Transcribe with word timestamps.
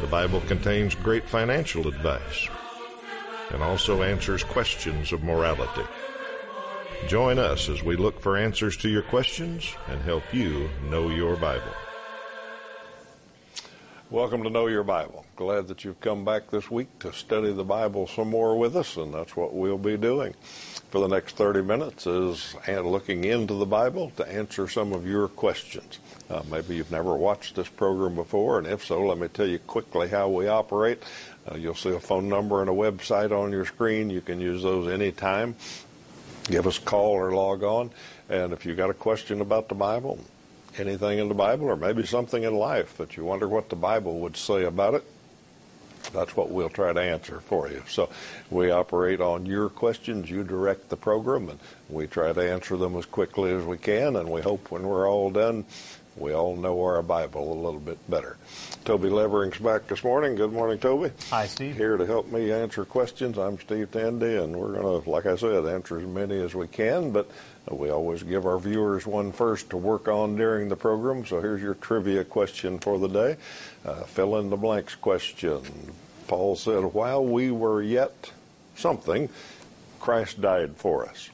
The 0.00 0.06
Bible 0.06 0.40
contains 0.42 0.94
great 0.94 1.28
financial 1.28 1.86
advice 1.86 2.48
and 3.50 3.62
also 3.62 4.02
answers 4.02 4.42
questions 4.42 5.12
of 5.12 5.22
morality. 5.22 5.84
Join 7.08 7.38
us 7.38 7.68
as 7.68 7.82
we 7.82 7.96
look 7.96 8.20
for 8.20 8.36
answers 8.36 8.76
to 8.78 8.88
your 8.88 9.02
questions 9.02 9.76
and 9.88 10.00
help 10.02 10.22
you 10.32 10.68
know 10.90 11.10
your 11.10 11.36
Bible. 11.36 11.74
Welcome 14.10 14.42
to 14.42 14.50
Know 14.50 14.66
Your 14.66 14.82
Bible. 14.82 15.24
Glad 15.36 15.68
that 15.68 15.84
you've 15.84 16.00
come 16.00 16.24
back 16.24 16.50
this 16.50 16.70
week 16.70 16.98
to 16.98 17.12
study 17.12 17.52
the 17.52 17.64
Bible 17.64 18.06
some 18.06 18.28
more 18.28 18.58
with 18.58 18.76
us, 18.76 18.96
and 18.96 19.12
that's 19.14 19.36
what 19.36 19.54
we'll 19.54 19.78
be 19.78 19.96
doing 19.96 20.34
for 20.92 21.00
the 21.00 21.08
next 21.08 21.36
30 21.36 21.62
minutes 21.62 22.06
is 22.06 22.54
and 22.66 22.86
looking 22.86 23.24
into 23.24 23.54
the 23.54 23.64
Bible 23.64 24.12
to 24.18 24.28
answer 24.28 24.68
some 24.68 24.92
of 24.92 25.06
your 25.06 25.26
questions. 25.26 25.98
Uh, 26.28 26.42
maybe 26.50 26.76
you've 26.76 26.90
never 26.90 27.14
watched 27.14 27.56
this 27.56 27.66
program 27.66 28.14
before, 28.14 28.58
and 28.58 28.66
if 28.66 28.84
so, 28.84 29.00
let 29.00 29.16
me 29.16 29.26
tell 29.28 29.46
you 29.46 29.58
quickly 29.60 30.06
how 30.06 30.28
we 30.28 30.48
operate. 30.48 31.02
Uh, 31.50 31.56
you'll 31.56 31.74
see 31.74 31.88
a 31.88 31.98
phone 31.98 32.28
number 32.28 32.60
and 32.60 32.68
a 32.68 32.74
website 32.74 33.32
on 33.32 33.50
your 33.50 33.64
screen. 33.64 34.10
You 34.10 34.20
can 34.20 34.38
use 34.38 34.62
those 34.62 34.86
anytime. 34.86 35.56
Give 36.44 36.66
us 36.66 36.76
a 36.76 36.82
call 36.82 37.12
or 37.12 37.32
log 37.32 37.62
on. 37.62 37.90
And 38.28 38.52
if 38.52 38.66
you've 38.66 38.76
got 38.76 38.90
a 38.90 38.94
question 38.94 39.40
about 39.40 39.70
the 39.70 39.74
Bible, 39.74 40.18
anything 40.76 41.18
in 41.18 41.28
the 41.28 41.34
Bible, 41.34 41.70
or 41.70 41.76
maybe 41.76 42.04
something 42.04 42.42
in 42.42 42.54
life 42.54 42.98
that 42.98 43.16
you 43.16 43.24
wonder 43.24 43.48
what 43.48 43.70
the 43.70 43.76
Bible 43.76 44.18
would 44.20 44.36
say 44.36 44.64
about 44.64 44.92
it, 44.92 45.04
that's 46.10 46.36
what 46.36 46.50
we'll 46.50 46.68
try 46.68 46.92
to 46.92 47.00
answer 47.00 47.40
for 47.40 47.68
you. 47.68 47.82
So 47.88 48.08
we 48.50 48.70
operate 48.70 49.20
on 49.20 49.46
your 49.46 49.68
questions. 49.68 50.30
You 50.30 50.44
direct 50.44 50.88
the 50.88 50.96
program, 50.96 51.48
and 51.48 51.58
we 51.88 52.06
try 52.06 52.32
to 52.32 52.52
answer 52.52 52.76
them 52.76 52.96
as 52.96 53.06
quickly 53.06 53.52
as 53.52 53.64
we 53.64 53.78
can. 53.78 54.16
And 54.16 54.30
we 54.30 54.40
hope 54.40 54.70
when 54.70 54.82
we're 54.82 55.08
all 55.08 55.30
done, 55.30 55.64
we 56.16 56.32
all 56.32 56.56
know 56.56 56.82
our 56.82 57.02
Bible 57.02 57.52
a 57.52 57.60
little 57.60 57.80
bit 57.80 57.98
better. 58.10 58.36
Toby 58.84 59.08
Levering's 59.08 59.58
back 59.58 59.86
this 59.86 60.04
morning. 60.04 60.34
Good 60.34 60.52
morning, 60.52 60.78
Toby. 60.78 61.10
Hi, 61.30 61.46
Steve. 61.46 61.76
Here 61.76 61.96
to 61.96 62.04
help 62.04 62.30
me 62.30 62.52
answer 62.52 62.84
questions. 62.84 63.38
I'm 63.38 63.58
Steve 63.58 63.90
Tandy, 63.90 64.36
and 64.36 64.54
we're 64.54 64.74
going 64.74 65.02
to, 65.02 65.08
like 65.08 65.26
I 65.26 65.36
said, 65.36 65.66
answer 65.66 65.98
as 65.98 66.06
many 66.06 66.42
as 66.42 66.54
we 66.54 66.68
can, 66.68 67.12
but 67.12 67.30
we 67.70 67.90
always 67.90 68.22
give 68.22 68.44
our 68.44 68.58
viewers 68.58 69.06
one 69.06 69.32
first 69.32 69.70
to 69.70 69.76
work 69.76 70.08
on 70.08 70.36
during 70.36 70.68
the 70.68 70.76
program. 70.76 71.24
So 71.24 71.40
here's 71.40 71.62
your 71.62 71.74
trivia 71.74 72.24
question 72.24 72.78
for 72.78 72.98
the 72.98 73.08
day. 73.08 73.36
Uh, 73.84 74.02
fill 74.02 74.38
in 74.38 74.50
the 74.50 74.56
blanks 74.56 74.94
question. 74.94 75.62
Paul 76.28 76.56
said, 76.56 76.92
While 76.92 77.24
we 77.24 77.50
were 77.50 77.82
yet 77.82 78.32
something, 78.76 79.28
Christ 80.00 80.40
died 80.40 80.76
for 80.76 81.06
us. 81.06 81.30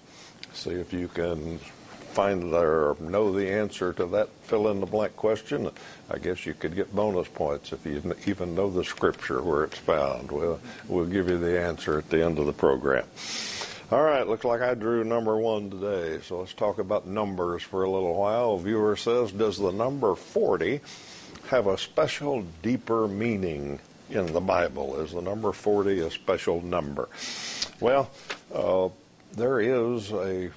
See 0.53 0.70
if 0.70 0.92
you 0.92 1.08
can 1.08 1.58
find 2.18 2.52
or 2.52 2.96
know 2.98 3.30
the 3.30 3.48
answer 3.48 3.92
to 3.92 4.04
that 4.04 4.28
fill 4.42 4.66
in 4.72 4.80
the 4.80 4.86
blank 4.86 5.14
question, 5.14 5.70
I 6.10 6.18
guess 6.18 6.46
you 6.46 6.52
could 6.52 6.74
get 6.74 6.92
bonus 6.92 7.28
points 7.28 7.72
if 7.72 7.86
you 7.86 8.02
even 8.26 8.56
know 8.56 8.68
the 8.68 8.82
scripture 8.84 9.40
where 9.40 9.62
it's 9.62 9.78
found. 9.78 10.32
We'll, 10.32 10.58
we'll 10.88 11.06
give 11.06 11.28
you 11.28 11.38
the 11.38 11.60
answer 11.60 11.98
at 11.98 12.10
the 12.10 12.24
end 12.24 12.40
of 12.40 12.46
the 12.46 12.52
program. 12.52 13.04
All 13.92 14.02
right, 14.02 14.26
looks 14.26 14.44
like 14.44 14.62
I 14.62 14.74
drew 14.74 15.04
number 15.04 15.36
one 15.36 15.70
today, 15.70 16.18
so 16.24 16.40
let's 16.40 16.54
talk 16.54 16.80
about 16.80 17.06
numbers 17.06 17.62
for 17.62 17.84
a 17.84 17.90
little 17.90 18.16
while. 18.16 18.54
A 18.54 18.58
viewer 18.58 18.96
says, 18.96 19.30
Does 19.30 19.56
the 19.56 19.70
number 19.70 20.16
40 20.16 20.80
have 21.50 21.68
a 21.68 21.78
special, 21.78 22.44
deeper 22.62 23.06
meaning 23.06 23.78
in 24.10 24.32
the 24.32 24.40
Bible? 24.40 25.00
Is 25.00 25.12
the 25.12 25.22
number 25.22 25.52
40 25.52 26.00
a 26.00 26.10
special 26.10 26.62
number? 26.62 27.08
Well, 27.78 28.10
uh, 28.52 28.88
there 29.36 29.60
is 29.60 30.10
a 30.10 30.50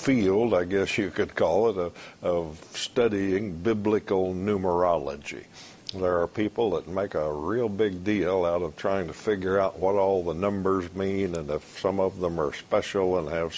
field, 0.00 0.54
I 0.54 0.64
guess 0.64 0.96
you 0.96 1.10
could 1.10 1.34
call 1.34 1.68
it, 1.68 1.76
of, 1.76 1.92
of 2.22 2.64
studying 2.74 3.56
biblical 3.56 4.34
numerology. 4.34 5.44
There 5.94 6.20
are 6.20 6.26
people 6.26 6.70
that 6.70 6.88
make 6.88 7.14
a 7.14 7.32
real 7.32 7.68
big 7.68 8.02
deal 8.04 8.44
out 8.44 8.62
of 8.62 8.76
trying 8.76 9.08
to 9.08 9.12
figure 9.12 9.58
out 9.58 9.78
what 9.78 9.96
all 9.96 10.22
the 10.22 10.34
numbers 10.34 10.92
mean 10.94 11.34
and 11.34 11.50
if 11.50 11.78
some 11.80 12.00
of 12.00 12.20
them 12.20 12.40
are 12.40 12.52
special 12.54 13.18
and 13.18 13.28
have 13.28 13.54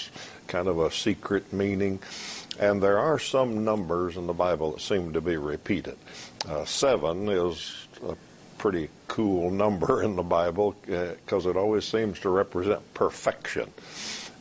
kind 0.46 0.66
of 0.66 0.78
a 0.78 0.90
secret 0.90 1.52
meaning. 1.52 2.00
And 2.58 2.82
there 2.82 2.98
are 2.98 3.18
some 3.18 3.64
numbers 3.64 4.16
in 4.16 4.26
the 4.26 4.32
Bible 4.32 4.72
that 4.72 4.80
seem 4.80 5.12
to 5.12 5.20
be 5.20 5.36
repeated. 5.36 5.96
Uh, 6.48 6.64
seven 6.64 7.28
is 7.28 7.86
a 8.02 8.16
pretty 8.58 8.88
cool 9.08 9.50
number 9.64 10.02
in 10.02 10.16
the 10.16 10.22
Bible 10.22 10.74
because 10.86 11.46
uh, 11.46 11.50
it 11.50 11.56
always 11.56 11.84
seems 11.84 12.18
to 12.20 12.30
represent 12.30 12.94
perfection 12.94 13.70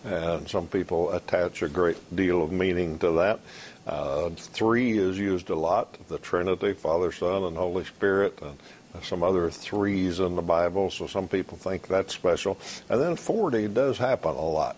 and 0.03 0.47
some 0.47 0.67
people 0.67 1.11
attach 1.11 1.61
a 1.61 1.69
great 1.69 2.15
deal 2.15 2.43
of 2.43 2.51
meaning 2.51 2.97
to 2.99 3.11
that. 3.11 3.39
Uh, 3.85 4.29
three 4.35 4.97
is 4.97 5.17
used 5.17 5.49
a 5.49 5.55
lot 5.55 5.97
the 6.07 6.17
Trinity, 6.19 6.73
Father, 6.73 7.11
Son, 7.11 7.43
and 7.43 7.57
Holy 7.57 7.83
Spirit, 7.83 8.39
and 8.41 8.57
some 9.03 9.23
other 9.23 9.49
threes 9.49 10.19
in 10.19 10.35
the 10.35 10.41
Bible, 10.41 10.89
so 10.89 11.07
some 11.07 11.27
people 11.27 11.57
think 11.57 11.87
that's 11.87 12.13
special. 12.13 12.57
And 12.89 13.01
then 13.01 13.15
40 13.15 13.69
does 13.69 13.97
happen 13.97 14.31
a 14.31 14.41
lot. 14.41 14.75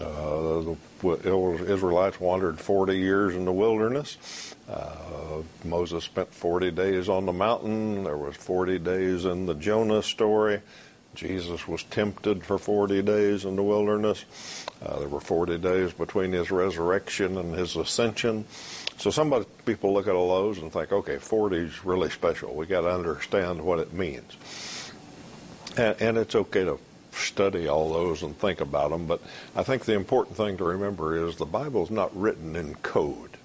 Uh, 0.00 0.74
the 1.02 1.66
Israelites 1.68 2.20
wandered 2.20 2.60
40 2.60 2.96
years 2.96 3.34
in 3.34 3.44
the 3.44 3.52
wilderness. 3.52 4.54
Uh, 4.68 5.42
Moses 5.64 6.04
spent 6.04 6.32
40 6.32 6.70
days 6.70 7.08
on 7.08 7.26
the 7.26 7.32
mountain. 7.32 8.04
There 8.04 8.16
was 8.16 8.36
40 8.36 8.78
days 8.78 9.24
in 9.24 9.46
the 9.46 9.54
Jonah 9.54 10.02
story. 10.02 10.60
Jesus 11.14 11.66
was 11.66 11.82
tempted 11.84 12.44
for 12.44 12.56
40 12.56 13.02
days 13.02 13.44
in 13.44 13.56
the 13.56 13.62
wilderness. 13.62 14.24
Uh, 14.80 15.00
there 15.00 15.08
were 15.08 15.20
40 15.20 15.58
days 15.58 15.92
between 15.92 16.32
his 16.32 16.50
resurrection 16.50 17.36
and 17.36 17.54
his 17.54 17.76
ascension. 17.76 18.44
So 18.96 19.10
some 19.10 19.44
people 19.66 19.92
look 19.92 20.06
at 20.06 20.14
all 20.14 20.28
those 20.28 20.58
and 20.58 20.72
think, 20.72 20.92
okay, 20.92 21.18
40 21.18 21.56
is 21.56 21.84
really 21.84 22.10
special. 22.10 22.54
We 22.54 22.66
got 22.66 22.82
to 22.82 22.90
understand 22.90 23.60
what 23.60 23.78
it 23.78 23.92
means. 23.92 24.92
And, 25.76 25.96
and 26.00 26.18
it's 26.18 26.34
okay 26.34 26.64
to 26.64 26.78
study 27.12 27.68
all 27.68 27.92
those 27.92 28.22
and 28.22 28.38
think 28.38 28.60
about 28.60 28.90
them, 28.90 29.06
but 29.06 29.20
I 29.56 29.62
think 29.62 29.84
the 29.84 29.94
important 29.94 30.36
thing 30.36 30.56
to 30.58 30.64
remember 30.64 31.26
is 31.26 31.36
the 31.36 31.44
Bible 31.44 31.82
is 31.82 31.90
not 31.90 32.16
written 32.16 32.56
in 32.56 32.74
code. 32.76 33.36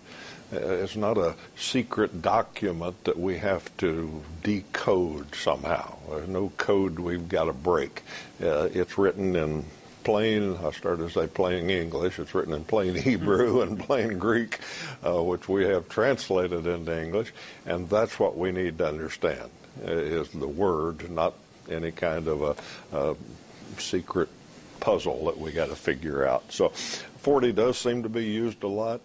Uh, 0.53 0.57
it's 0.57 0.95
not 0.95 1.17
a 1.17 1.35
secret 1.56 2.22
document 2.22 3.03
that 3.03 3.17
we 3.17 3.38
have 3.38 3.75
to 3.78 4.22
decode 4.44 5.34
somehow. 5.35 5.97
There's 6.09 6.28
no 6.28 6.52
code 6.58 6.99
we've 6.99 7.28
got 7.28 7.46
to 7.46 7.53
break. 7.53 8.03
Uh, 8.41 8.69
it's 8.72 8.97
written 8.97 9.35
in 9.35 9.66
plain, 10.03 10.55
I 10.64 10.72
started 10.72 11.08
to 11.08 11.09
say 11.09 11.28
plain 11.28 11.69
English, 11.69 12.19
it's 12.19 12.34
written 12.35 12.53
in 12.53 12.64
plain 12.64 12.96
Hebrew 13.09 13.61
and 13.61 13.78
plain 13.78 14.19
Greek, 14.19 14.59
uh, 15.05 15.22
which 15.22 15.49
we 15.49 15.66
have 15.66 15.90
translated 15.90 16.67
into 16.67 17.03
English, 17.03 17.34
and 17.66 17.90
that's 17.90 18.19
what 18.19 18.37
we 18.37 18.52
need 18.52 18.78
to 18.78 18.87
understand, 18.87 19.49
uh, 19.85 19.91
is 19.91 20.29
the 20.29 20.47
Word, 20.47 21.09
not 21.09 21.34
any 21.69 21.91
kind 21.91 22.28
of 22.28 22.41
a, 22.93 22.97
a 22.97 23.16
secret 23.79 24.29
puzzle 24.79 25.25
that 25.25 25.40
we 25.40 25.52
got 25.52 25.69
to 25.69 25.75
figure 25.75 26.28
out. 26.28 26.53
So 26.53 26.69
40 26.69 27.52
does 27.53 27.78
seem 27.78 28.03
to 28.03 28.09
be 28.09 28.25
used 28.25 28.61
a 28.61 28.67
lot. 28.67 29.02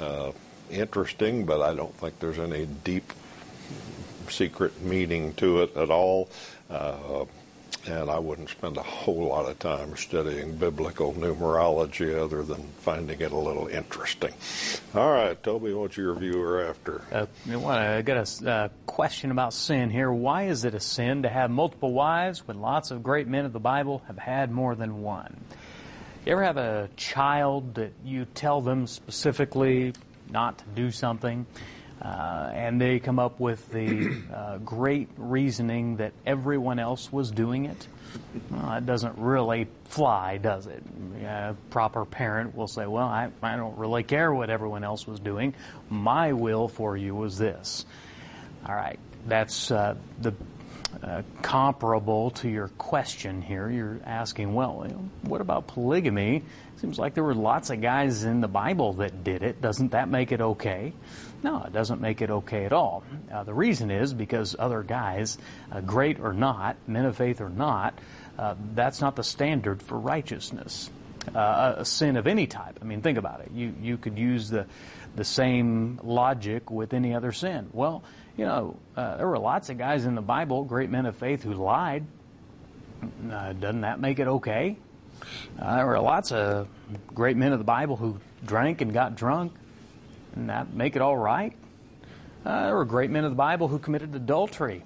Uh, 0.00 0.30
interesting, 0.70 1.44
but 1.44 1.60
I 1.60 1.74
don't 1.74 1.94
think 1.94 2.18
there's 2.20 2.38
any 2.38 2.66
deep 2.66 3.12
secret 4.28 4.82
meaning 4.82 5.34
to 5.34 5.62
it 5.62 5.76
at 5.76 5.90
all. 5.90 6.28
Uh, 6.68 7.24
and 7.88 8.10
I 8.10 8.18
wouldn't 8.18 8.48
spend 8.48 8.76
a 8.76 8.82
whole 8.82 9.28
lot 9.28 9.46
of 9.48 9.58
time 9.58 9.96
studying 9.96 10.56
biblical 10.56 11.12
numerology 11.12 12.18
other 12.18 12.42
than 12.42 12.62
finding 12.78 13.20
it 13.20 13.32
a 13.32 13.36
little 13.36 13.68
interesting. 13.68 14.32
All 14.94 15.12
right, 15.12 15.40
Toby, 15.40 15.72
what's 15.72 15.96
your 15.96 16.14
viewer 16.14 16.66
after? 16.66 17.02
Uh, 17.12 17.26
I 17.68 18.02
got 18.02 18.42
a 18.42 18.50
uh, 18.50 18.68
question 18.86 19.30
about 19.30 19.52
sin 19.52 19.90
here. 19.90 20.12
Why 20.12 20.44
is 20.44 20.64
it 20.64 20.74
a 20.74 20.80
sin 20.80 21.22
to 21.22 21.28
have 21.28 21.50
multiple 21.50 21.92
wives 21.92 22.46
when 22.46 22.60
lots 22.60 22.90
of 22.90 23.02
great 23.02 23.28
men 23.28 23.44
of 23.44 23.52
the 23.52 23.60
Bible 23.60 24.02
have 24.08 24.18
had 24.18 24.50
more 24.50 24.74
than 24.74 25.02
one? 25.02 25.36
You 26.24 26.32
ever 26.32 26.42
have 26.42 26.56
a 26.56 26.88
child 26.96 27.76
that 27.76 27.92
you 28.04 28.24
tell 28.24 28.60
them 28.60 28.88
specifically 28.88 29.92
not 30.30 30.58
to 30.58 30.64
do 30.74 30.90
something. 30.90 31.46
Uh, 32.00 32.50
and 32.52 32.78
they 32.78 32.98
come 32.98 33.18
up 33.18 33.40
with 33.40 33.70
the 33.70 34.22
uh, 34.34 34.58
great 34.58 35.08
reasoning 35.16 35.96
that 35.96 36.12
everyone 36.26 36.78
else 36.78 37.10
was 37.10 37.30
doing 37.30 37.64
it. 37.64 37.88
Well, 38.50 38.66
that 38.66 38.84
doesn't 38.84 39.16
really 39.16 39.66
fly, 39.84 40.36
does 40.36 40.66
it? 40.66 40.82
A 41.24 41.56
proper 41.70 42.04
parent 42.04 42.54
will 42.54 42.68
say, 42.68 42.86
Well, 42.86 43.06
I, 43.06 43.30
I 43.42 43.56
don't 43.56 43.78
really 43.78 44.02
care 44.02 44.32
what 44.32 44.50
everyone 44.50 44.84
else 44.84 45.06
was 45.06 45.20
doing. 45.20 45.54
My 45.88 46.34
will 46.34 46.68
for 46.68 46.96
you 46.96 47.14
was 47.14 47.38
this. 47.38 47.86
All 48.66 48.74
right, 48.74 48.98
that's 49.26 49.70
uh, 49.70 49.94
the 50.20 50.34
uh, 51.02 51.22
comparable 51.42 52.30
to 52.30 52.48
your 52.48 52.68
question 52.68 53.42
here. 53.42 53.70
You're 53.70 54.00
asking, 54.04 54.54
well, 54.54 54.84
you 54.86 54.94
know, 54.94 55.08
what 55.22 55.40
about 55.40 55.66
polygamy? 55.66 56.42
Seems 56.76 56.98
like 56.98 57.14
there 57.14 57.24
were 57.24 57.34
lots 57.34 57.70
of 57.70 57.80
guys 57.80 58.24
in 58.24 58.40
the 58.40 58.48
Bible 58.48 58.94
that 58.94 59.24
did 59.24 59.42
it. 59.42 59.60
Doesn't 59.60 59.92
that 59.92 60.08
make 60.08 60.32
it 60.32 60.40
okay? 60.40 60.92
No, 61.42 61.62
it 61.64 61.72
doesn't 61.72 62.00
make 62.00 62.22
it 62.22 62.30
okay 62.30 62.64
at 62.64 62.72
all. 62.72 63.02
Uh, 63.32 63.44
the 63.44 63.54
reason 63.54 63.90
is 63.90 64.12
because 64.12 64.56
other 64.58 64.82
guys, 64.82 65.38
uh, 65.70 65.80
great 65.80 66.20
or 66.20 66.32
not, 66.32 66.76
men 66.86 67.04
of 67.04 67.16
faith 67.16 67.40
or 67.40 67.48
not, 67.48 67.98
uh, 68.38 68.54
that's 68.74 69.00
not 69.00 69.16
the 69.16 69.24
standard 69.24 69.82
for 69.82 69.98
righteousness. 69.98 70.90
Uh, 71.34 71.74
a 71.78 71.84
sin 71.84 72.16
of 72.16 72.28
any 72.28 72.46
type. 72.46 72.78
I 72.80 72.84
mean, 72.84 73.02
think 73.02 73.18
about 73.18 73.40
it. 73.40 73.50
You 73.52 73.74
you 73.82 73.96
could 73.96 74.16
use 74.16 74.48
the 74.48 74.66
the 75.16 75.24
same 75.24 75.98
logic 76.04 76.70
with 76.70 76.94
any 76.94 77.14
other 77.14 77.32
sin. 77.32 77.68
Well, 77.72 78.04
you 78.36 78.44
know, 78.44 78.76
uh, 78.96 79.16
there 79.16 79.26
were 79.26 79.38
lots 79.38 79.70
of 79.70 79.78
guys 79.78 80.04
in 80.04 80.14
the 80.14 80.22
Bible, 80.22 80.64
great 80.64 80.90
men 80.90 81.06
of 81.06 81.16
faith, 81.16 81.42
who 81.42 81.54
lied. 81.54 82.06
Uh, 83.30 83.52
doesn't 83.52 83.82
that 83.82 84.00
make 84.00 84.18
it 84.18 84.26
okay? 84.26 84.76
Uh, 85.58 85.76
there 85.76 85.86
were 85.86 86.00
lots 86.00 86.32
of 86.32 86.68
great 87.14 87.36
men 87.36 87.52
of 87.52 87.58
the 87.58 87.64
Bible 87.64 87.96
who 87.96 88.18
drank 88.44 88.80
and 88.80 88.92
got 88.92 89.16
drunk. 89.16 89.52
Doesn't 90.30 90.48
that 90.48 90.72
make 90.72 90.96
it 90.96 91.02
all 91.02 91.16
right? 91.16 91.54
Uh, 92.44 92.66
there 92.66 92.76
were 92.76 92.84
great 92.84 93.10
men 93.10 93.24
of 93.24 93.30
the 93.30 93.36
Bible 93.36 93.68
who 93.68 93.78
committed 93.78 94.14
adultery. 94.14 94.84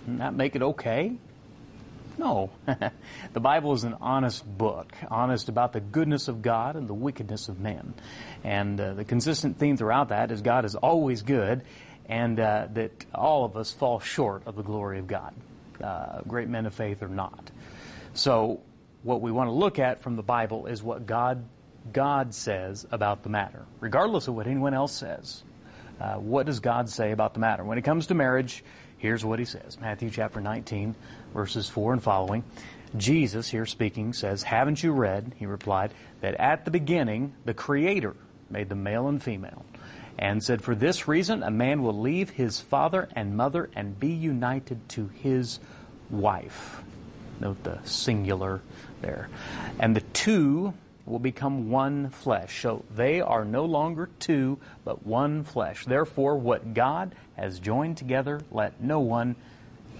Doesn't 0.00 0.18
that 0.18 0.34
make 0.34 0.54
it 0.54 0.62
okay? 0.62 1.16
No. 2.18 2.50
the 3.32 3.40
Bible 3.40 3.72
is 3.72 3.84
an 3.84 3.96
honest 4.00 4.46
book, 4.46 4.92
honest 5.10 5.48
about 5.48 5.72
the 5.72 5.80
goodness 5.80 6.28
of 6.28 6.42
God 6.42 6.76
and 6.76 6.88
the 6.88 6.94
wickedness 6.94 7.48
of 7.48 7.58
men. 7.58 7.94
And 8.44 8.80
uh, 8.80 8.94
the 8.94 9.04
consistent 9.04 9.58
theme 9.58 9.76
throughout 9.76 10.10
that 10.10 10.30
is 10.30 10.40
God 10.42 10.64
is 10.64 10.74
always 10.74 11.22
good 11.22 11.62
and 12.10 12.40
uh, 12.40 12.66
that 12.72 13.06
all 13.14 13.44
of 13.44 13.56
us 13.56 13.70
fall 13.70 14.00
short 14.00 14.42
of 14.44 14.56
the 14.56 14.62
glory 14.62 14.98
of 14.98 15.06
God, 15.06 15.32
uh, 15.82 16.20
great 16.26 16.48
men 16.48 16.66
of 16.66 16.74
faith 16.74 17.02
or 17.02 17.08
not. 17.08 17.50
So, 18.14 18.60
what 19.04 19.22
we 19.22 19.30
want 19.30 19.46
to 19.46 19.52
look 19.52 19.78
at 19.78 20.02
from 20.02 20.16
the 20.16 20.22
Bible 20.22 20.66
is 20.66 20.82
what 20.82 21.06
God 21.06 21.44
God 21.92 22.34
says 22.34 22.86
about 22.90 23.22
the 23.22 23.30
matter, 23.30 23.64
regardless 23.78 24.28
of 24.28 24.34
what 24.34 24.46
anyone 24.46 24.74
else 24.74 24.92
says. 24.92 25.42
Uh, 26.00 26.14
what 26.14 26.46
does 26.46 26.60
God 26.60 26.90
say 26.90 27.12
about 27.12 27.32
the 27.32 27.40
matter? 27.40 27.62
When 27.62 27.78
it 27.78 27.82
comes 27.82 28.08
to 28.08 28.14
marriage, 28.14 28.64
here's 28.98 29.24
what 29.24 29.38
He 29.38 29.44
says: 29.44 29.78
Matthew 29.80 30.10
chapter 30.10 30.40
19, 30.40 30.96
verses 31.32 31.68
4 31.68 31.94
and 31.94 32.02
following. 32.02 32.42
Jesus, 32.96 33.48
here 33.48 33.66
speaking, 33.66 34.12
says, 34.12 34.42
"Haven't 34.42 34.82
you 34.82 34.90
read?" 34.90 35.32
He 35.38 35.46
replied, 35.46 35.94
"that 36.22 36.34
at 36.34 36.64
the 36.64 36.72
beginning 36.72 37.34
the 37.44 37.54
Creator 37.54 38.16
made 38.50 38.68
them 38.68 38.82
male 38.82 39.06
and 39.06 39.22
female." 39.22 39.64
And 40.20 40.44
said, 40.44 40.62
For 40.62 40.74
this 40.74 41.08
reason, 41.08 41.42
a 41.42 41.50
man 41.50 41.82
will 41.82 41.98
leave 41.98 42.30
his 42.30 42.60
father 42.60 43.08
and 43.16 43.36
mother 43.36 43.70
and 43.74 43.98
be 43.98 44.10
united 44.10 44.86
to 44.90 45.08
his 45.08 45.58
wife. 46.10 46.82
Note 47.40 47.64
the 47.64 47.80
singular 47.84 48.60
there. 49.00 49.30
And 49.78 49.96
the 49.96 50.02
two 50.02 50.74
will 51.06 51.18
become 51.18 51.70
one 51.70 52.10
flesh. 52.10 52.60
So 52.60 52.84
they 52.94 53.22
are 53.22 53.46
no 53.46 53.64
longer 53.64 54.10
two, 54.18 54.58
but 54.84 55.06
one 55.06 55.42
flesh. 55.42 55.86
Therefore, 55.86 56.36
what 56.36 56.74
God 56.74 57.14
has 57.36 57.58
joined 57.58 57.96
together, 57.96 58.42
let 58.52 58.82
no 58.82 59.00
one 59.00 59.36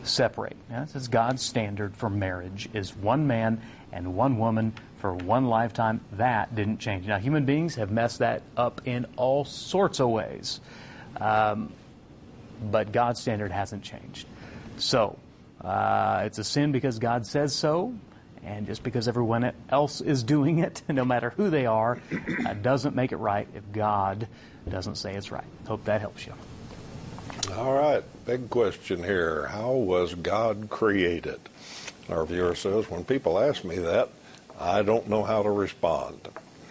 separate. 0.03 0.57
Now, 0.69 0.85
this 0.85 0.95
is 0.95 1.09
God's 1.09 1.43
standard 1.43 1.97
for 1.97 2.11
marriage, 2.11 2.69
is 2.73 2.95
one 2.95 3.27
man 3.27 3.61
and 3.93 4.15
one 4.15 4.39
woman 4.39 4.73
for 4.99 5.15
one 5.15 5.47
lifetime. 5.47 6.01
That 6.13 6.55
didn't 6.55 6.79
change. 6.79 7.07
Now, 7.07 7.19
human 7.19 7.45
beings 7.45 7.75
have 7.77 7.91
messed 7.91 8.21
that 8.21 8.43
up 8.57 8.83
in 8.85 9.07
all 9.17 9.45
sorts 9.45 10.01
of 10.01 10.09
ways, 10.09 10.61
um, 11.17 11.73
but 12.71 12.93
God's 12.93 13.21
standard 13.21 13.53
hasn't 13.53 13.83
changed. 13.83 14.27
So, 14.79 15.19
uh, 15.61 16.23
it's 16.27 16.39
a 16.39 16.45
sin 16.45 16.73
because 16.73 16.99
God 16.99 17.27
says 17.27 17.55
so, 17.55 17.95
and 18.43 18.67
just 18.67 18.83
because 18.83 19.09
everyone 19.09 19.53
else 19.69 20.01
is 20.01 20.23
doing 20.23 20.61
it, 20.61 20.83
no 20.89 21.05
matter 21.05 21.31
who 21.31 21.51
they 21.51 21.67
are, 21.67 21.99
doesn't 22.63 22.95
make 22.95 23.13
it 23.13 23.17
right 23.17 23.49
if 23.55 23.71
God 23.73 24.29
doesn't 24.69 24.97
say 24.97 25.15
it's 25.15 25.31
right. 25.31 25.45
Hope 25.67 25.85
that 25.85 26.01
helps 26.01 26.27
you. 26.27 26.33
All 27.57 27.75
right, 27.75 28.03
big 28.27 28.49
question 28.49 29.03
here. 29.03 29.47
How 29.49 29.73
was 29.73 30.15
God 30.15 30.69
created? 30.71 31.41
Our 32.09 32.25
viewer 32.25 32.55
says, 32.55 32.89
when 32.89 33.05
people 33.05 33.39
ask 33.39 33.65
me 33.65 33.77
that, 33.79 34.09
I 34.59 34.83
don't 34.83 35.09
know 35.09 35.25
how 35.25 35.43
to 35.43 35.51
respond. 35.51 36.29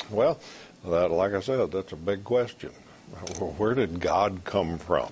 Well, 0.09 0.39
that, 0.85 1.11
like 1.11 1.33
I 1.33 1.41
said, 1.41 1.71
that's 1.71 1.91
a 1.91 1.97
big 1.97 2.23
question. 2.23 2.69
Where 3.39 3.73
did 3.73 3.99
God 3.99 4.41
come 4.45 4.77
from? 4.77 5.11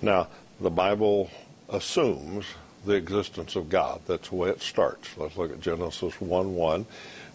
Now, 0.00 0.28
the 0.60 0.70
Bible 0.70 1.30
assumes 1.68 2.46
the 2.84 2.94
existence 2.94 3.56
of 3.56 3.68
God. 3.68 4.00
That's 4.06 4.30
the 4.30 4.36
way 4.36 4.50
it 4.50 4.62
starts. 4.62 5.08
Let's 5.16 5.36
look 5.36 5.52
at 5.52 5.60
Genesis 5.60 6.20
1 6.20 6.54
1. 6.54 6.86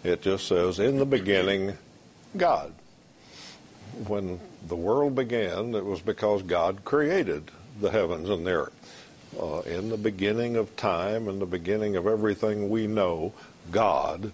It 0.04 0.22
just 0.22 0.48
says, 0.48 0.80
In 0.80 0.98
the 0.98 1.06
beginning, 1.06 1.78
God. 2.36 2.74
When 4.08 4.40
the 4.68 4.76
world 4.76 5.16
began, 5.16 5.76
it 5.76 5.86
was 5.86 6.02
because 6.02 6.44
God 6.44 6.84
created 6.86 7.52
the 7.80 7.92
heavens 7.92 8.30
and 8.30 8.46
the 8.46 8.52
earth. 8.52 8.74
Uh, 9.40 9.60
in 9.62 9.90
the 9.90 9.98
beginning 9.98 10.58
of 10.58 10.76
time, 10.76 11.28
in 11.28 11.40
the 11.40 11.46
beginning 11.46 11.96
of 11.96 12.06
everything 12.06 12.70
we 12.70 12.88
know, 12.88 13.34
God 13.72 14.34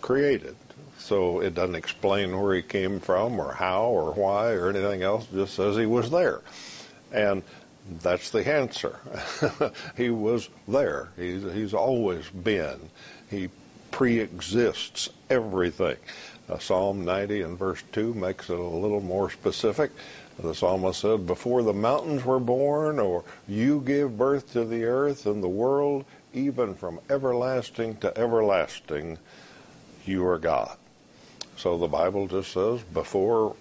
created. 0.00 0.56
So 0.98 1.40
it 1.40 1.54
doesn't 1.54 1.74
explain 1.74 2.40
where 2.40 2.54
he 2.54 2.62
came 2.62 2.98
from 2.98 3.38
or 3.38 3.52
how 3.52 3.84
or 3.84 4.12
why 4.12 4.52
or 4.52 4.70
anything 4.70 5.02
else. 5.02 5.26
It 5.32 5.36
just 5.36 5.54
says 5.54 5.76
he 5.76 5.86
was 5.86 6.10
there. 6.10 6.40
And 7.12 7.42
that's 8.00 8.30
the 8.30 8.46
answer. 8.48 8.98
he 9.96 10.10
was 10.10 10.48
there. 10.66 11.10
He's, 11.16 11.42
he's 11.52 11.74
always 11.74 12.28
been. 12.30 12.88
He 13.30 13.50
pre-exists 13.90 15.10
everything. 15.30 15.96
Uh, 16.48 16.58
Psalm 16.58 17.04
90 17.04 17.42
and 17.42 17.58
verse 17.58 17.82
2 17.92 18.14
makes 18.14 18.50
it 18.50 18.58
a 18.58 18.62
little 18.62 19.00
more 19.00 19.30
specific. 19.30 19.90
The 20.38 20.54
psalmist 20.54 21.00
said, 21.00 21.26
Before 21.26 21.62
the 21.62 21.72
mountains 21.72 22.24
were 22.24 22.40
born, 22.40 22.98
or 22.98 23.24
you 23.48 23.80
gave 23.80 24.18
birth 24.18 24.52
to 24.52 24.64
the 24.64 24.84
earth 24.84 25.26
and 25.26 25.42
the 25.42 25.48
world, 25.48 26.04
even 26.32 26.74
from 26.74 27.00
everlasting 27.08 27.96
to 27.98 28.16
everlasting, 28.18 29.18
you 30.04 30.26
are 30.26 30.38
God. 30.38 30.76
So 31.56 31.78
the 31.78 31.88
Bible 31.88 32.26
just 32.26 32.52
says 32.52 32.82
before 32.82 33.54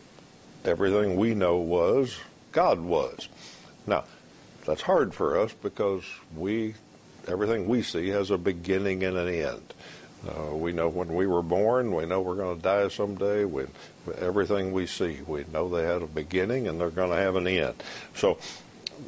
everything 0.65 1.15
we 1.15 1.35
know 1.35 1.57
was, 1.57 2.17
God 2.51 2.79
was. 2.79 3.29
Now, 3.85 4.03
that's 4.65 4.81
hard 4.81 5.13
for 5.13 5.37
us 5.39 5.53
because 5.53 6.03
we, 6.35 6.73
everything 7.27 7.67
we 7.67 7.83
see 7.83 8.09
has 8.09 8.31
a 8.31 8.37
beginning 8.37 9.03
and 9.03 9.15
an 9.15 9.27
end. 9.27 9.73
Uh, 10.27 10.55
we 10.55 10.71
know 10.71 10.87
when 10.87 11.13
we 11.13 11.27
were 11.27 11.41
born, 11.41 11.93
we 11.93 12.05
know 12.05 12.21
we're 12.21 12.35
going 12.35 12.55
to 12.55 12.61
die 12.61 12.87
someday. 12.87 13.43
We, 13.43 13.65
everything 14.19 14.71
we 14.71 14.87
see, 14.87 15.19
we 15.27 15.43
know 15.51 15.67
they 15.67 15.83
had 15.83 16.01
a 16.01 16.07
beginning 16.07 16.67
and 16.67 16.79
they're 16.79 16.89
going 16.89 17.09
to 17.09 17.17
have 17.17 17.35
an 17.35 17.47
end. 17.47 17.75
So 18.15 18.37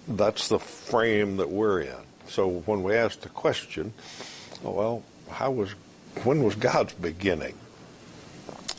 that's 0.07 0.49
the 0.49 0.59
frame 0.59 1.37
that 1.37 1.49
we're 1.49 1.81
in. 1.81 1.95
So 2.27 2.47
when 2.49 2.83
we 2.83 2.95
ask 2.95 3.21
the 3.21 3.29
question, 3.29 3.93
well, 4.61 5.03
how 5.29 5.51
was 5.51 5.71
when 6.23 6.43
was 6.43 6.55
God's 6.55 6.93
beginning? 6.93 7.55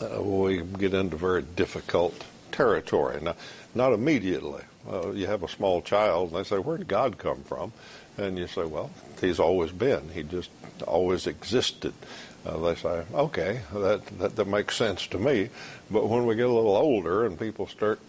Uh, 0.01 0.23
we 0.23 0.63
get 0.63 0.95
into 0.95 1.17
very 1.17 1.43
difficult 1.43 2.25
territory. 2.53 3.21
Now, 3.23 3.37
not 3.75 3.93
immediately. 3.93 4.63
Uh, 4.91 5.11
you 5.13 5.27
have 5.27 5.43
a 5.43 5.49
small 5.49 5.83
child, 5.83 6.31
and 6.31 6.39
they 6.39 6.45
say, 6.49 6.59
"Where 6.59 6.79
did 6.79 6.89
God 6.89 7.19
come 7.19 7.43
from?" 7.43 7.73
And 8.19 8.39
you 8.39 8.47
say, 8.47 8.65
"Well, 8.65 8.91
He's 9.21 9.41
always 9.41 9.73
been. 9.73 10.09
He 10.11 10.23
just 10.23 10.51
always 10.87 11.27
existed." 11.27 11.95
Uh, 12.45 12.59
they 12.59 12.75
say, 12.75 13.05
"Okay, 13.13 13.61
that, 13.75 14.07
that 14.19 14.37
that 14.37 14.47
makes 14.47 14.77
sense 14.77 15.07
to 15.09 15.19
me." 15.19 15.51
But 15.91 16.09
when 16.09 16.27
we 16.27 16.35
get 16.35 16.47
a 16.47 16.53
little 16.53 16.77
older 16.77 17.27
and 17.27 17.39
people 17.39 17.67
start 17.67 18.01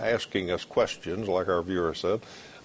asking 0.00 0.50
us 0.50 0.64
questions, 0.64 1.28
like 1.28 1.48
our 1.48 1.62
viewer 1.62 1.94
said, 1.94 2.20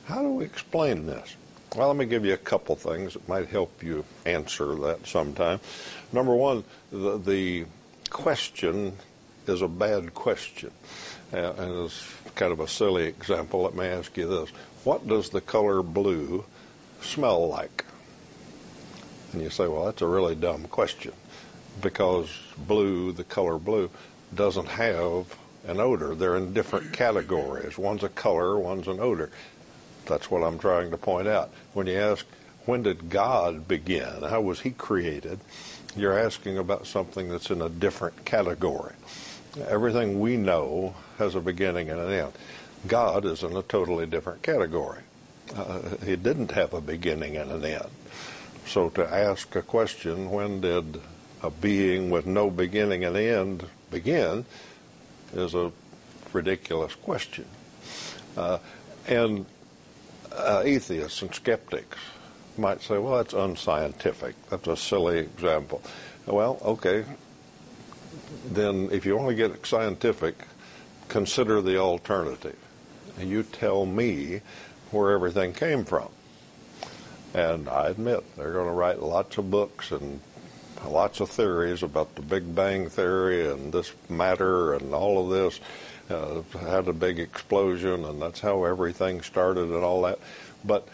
how 0.06 0.22
do 0.22 0.30
we 0.30 0.46
explain 0.46 1.06
this? 1.06 1.36
Well, 1.76 1.88
let 1.88 1.98
me 1.98 2.06
give 2.06 2.26
you 2.26 2.34
a 2.34 2.38
couple 2.38 2.76
things 2.76 3.14
that 3.14 3.28
might 3.28 3.50
help 3.50 3.84
you 3.84 4.06
answer 4.26 4.74
that 4.76 5.06
sometime. 5.06 5.60
Number 6.14 6.34
one, 6.34 6.64
the, 6.92 7.18
the 7.18 7.66
question 8.10 8.94
is 9.48 9.62
a 9.62 9.68
bad 9.68 10.14
question. 10.14 10.72
Uh, 11.34 11.54
and 11.58 11.86
as 11.86 11.92
kind 12.38 12.54
of 12.54 12.60
a 12.60 12.68
silly 12.68 13.06
example, 13.06 13.64
let 13.64 13.76
me 13.76 13.86
ask 13.86 14.16
you 14.16 14.28
this. 14.28 14.50
What 14.84 15.08
does 15.08 15.30
the 15.30 15.42
color 15.42 15.82
blue 15.82 16.46
smell 17.02 17.50
like? 17.50 17.84
And 19.34 19.42
you 19.42 19.50
say, 19.50 19.68
well, 19.68 19.86
that's 19.86 20.02
a 20.02 20.08
really 20.08 20.36
dumb 20.36 20.66
question 20.66 21.14
because 21.82 22.30
blue, 22.58 23.12
the 23.12 23.24
color 23.24 23.58
blue, 23.58 23.90
doesn't 24.34 24.68
have 24.68 25.36
an 25.68 25.80
odor. 25.80 26.16
They're 26.16 26.38
in 26.38 26.54
different 26.54 26.94
categories. 26.94 27.78
One's 27.78 28.04
a 28.04 28.10
color, 28.10 28.58
one's 28.58 28.88
an 28.88 29.00
odor. 29.00 29.32
That's 30.06 30.32
what 30.32 30.44
I'm 30.44 30.58
trying 30.58 30.92
to 30.92 30.98
point 30.98 31.28
out. 31.28 31.52
When 31.74 31.88
you 31.88 31.98
ask, 31.98 32.26
when 32.66 32.84
did 32.84 33.10
God 33.10 33.68
begin? 33.68 34.22
How 34.22 34.42
was 34.42 34.62
he 34.62 34.72
created? 34.72 35.40
You're 35.96 36.18
asking 36.18 36.58
about 36.58 36.88
something 36.88 37.30
that's 37.30 37.50
in 37.50 37.62
a 37.62 37.70
different 37.70 38.26
category. 38.26 38.94
Everything 39.68 40.20
we 40.20 40.38
know 40.38 40.96
has 41.18 41.36
a 41.36 41.42
beginning 41.42 41.90
and 41.90 42.00
an 42.00 42.12
end. 42.12 42.34
God 42.88 43.26
is 43.26 43.44
in 43.44 43.56
a 43.56 43.64
totally 43.64 44.06
different 44.06 44.44
category. 44.44 45.02
Uh, 45.56 45.82
he 46.06 46.16
didn't 46.16 46.52
have 46.52 46.74
a 46.74 46.82
beginning 46.82 47.38
and 47.38 47.52
an 47.52 47.66
end. 47.66 47.90
So 48.68 48.90
to 48.90 49.08
ask 49.08 49.56
a 49.56 49.62
question, 49.62 50.30
when 50.30 50.62
did 50.62 51.00
a 51.42 51.50
being 51.50 52.10
with 52.10 52.26
no 52.26 52.50
beginning 52.50 53.06
and 53.06 53.16
end 53.16 53.66
begin, 53.90 54.46
is 55.34 55.54
a 55.54 55.72
ridiculous 56.34 56.96
question. 56.96 57.46
Uh, 58.36 58.60
and 59.08 59.46
uh, 60.34 60.62
atheists 60.66 61.22
and 61.22 61.34
skeptics 61.34 61.98
might 62.58 62.82
say, 62.82 62.98
well, 62.98 63.18
that's 63.18 63.34
unscientific. 63.34 64.36
That's 64.50 64.68
a 64.68 64.76
silly 64.76 65.20
example. 65.20 65.82
Well, 66.26 66.60
okay. 66.64 67.06
Then 68.46 68.90
if 68.92 69.06
you 69.06 69.16
want 69.18 69.30
to 69.30 69.36
get 69.36 69.66
scientific, 69.66 70.36
consider 71.08 71.62
the 71.62 71.78
alternative. 71.78 72.58
You 73.20 73.44
tell 73.44 73.86
me 73.86 74.42
where 74.92 75.12
everything 75.12 75.54
came 75.54 75.86
from. 75.86 76.10
And 77.34 77.68
I 77.68 77.88
admit 77.88 78.24
they're 78.36 78.54
going 78.54 78.68
to 78.68 78.74
write 78.74 79.02
lots 79.02 79.38
of 79.38 79.52
books 79.52 79.92
and 79.92 80.20
lots 80.86 81.20
of 81.20 81.30
theories 81.30 81.84
about 81.84 82.16
the 82.16 82.22
Big 82.22 82.54
Bang 82.56 82.90
Theory 82.90 83.50
and 83.52 83.74
this 83.74 83.92
matter 84.10 84.74
and 84.74 84.94
all 84.94 85.24
of 85.24 85.30
this. 85.30 85.60
Uh, 86.10 86.42
had 86.60 86.88
a 86.88 86.94
big 86.94 87.20
explosion 87.20 88.06
and 88.06 88.22
that's 88.22 88.40
how 88.40 88.64
everything 88.64 89.22
started 89.22 89.70
and 89.70 89.84
all 89.84 90.04
that. 90.04 90.20
But 90.64 90.88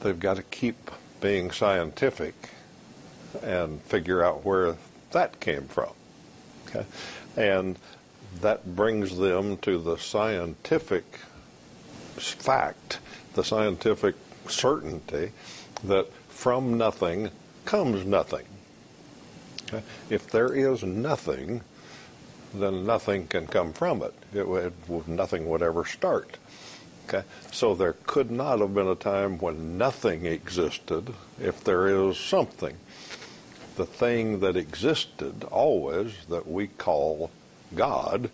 they've 0.00 0.18
got 0.18 0.36
to 0.36 0.42
keep 0.42 0.90
being 1.20 1.50
scientific 1.50 2.34
and 3.42 3.80
figure 3.82 4.24
out 4.24 4.44
where 4.44 4.76
that 5.12 5.38
came 5.40 5.68
from. 5.68 5.90
And 7.36 7.78
that 8.40 8.76
brings 8.76 9.16
them 9.16 9.56
to 9.58 9.78
the 9.78 9.96
scientific 9.96 11.04
fact, 12.16 12.98
the 13.34 13.44
scientific 13.44 14.14
certainty 14.48 15.32
that 15.84 16.12
from 16.28 16.78
nothing 16.78 17.30
comes 17.64 18.04
nothing. 18.04 18.46
Okay? 19.68 19.82
If 20.10 20.30
there 20.30 20.54
is 20.54 20.82
nothing, 20.82 21.62
then 22.54 22.86
nothing 22.86 23.26
can 23.26 23.46
come 23.46 23.72
from 23.72 24.02
it. 24.02 24.14
it 24.34 25.08
nothing 25.08 25.48
would 25.48 25.62
ever 25.62 25.84
start. 25.84 26.36
Okay? 27.08 27.24
So 27.52 27.74
there 27.74 27.96
could 28.06 28.30
not 28.30 28.60
have 28.60 28.74
been 28.74 28.88
a 28.88 28.94
time 28.94 29.38
when 29.38 29.78
nothing 29.78 30.26
existed 30.26 31.12
if 31.40 31.62
there 31.62 31.88
is 31.88 32.18
something. 32.18 32.76
The 33.76 33.86
thing 33.86 34.40
that 34.40 34.56
existed 34.56 35.44
always 35.44 36.12
that 36.30 36.48
we 36.48 36.68
call 36.68 37.30
God 37.74 38.30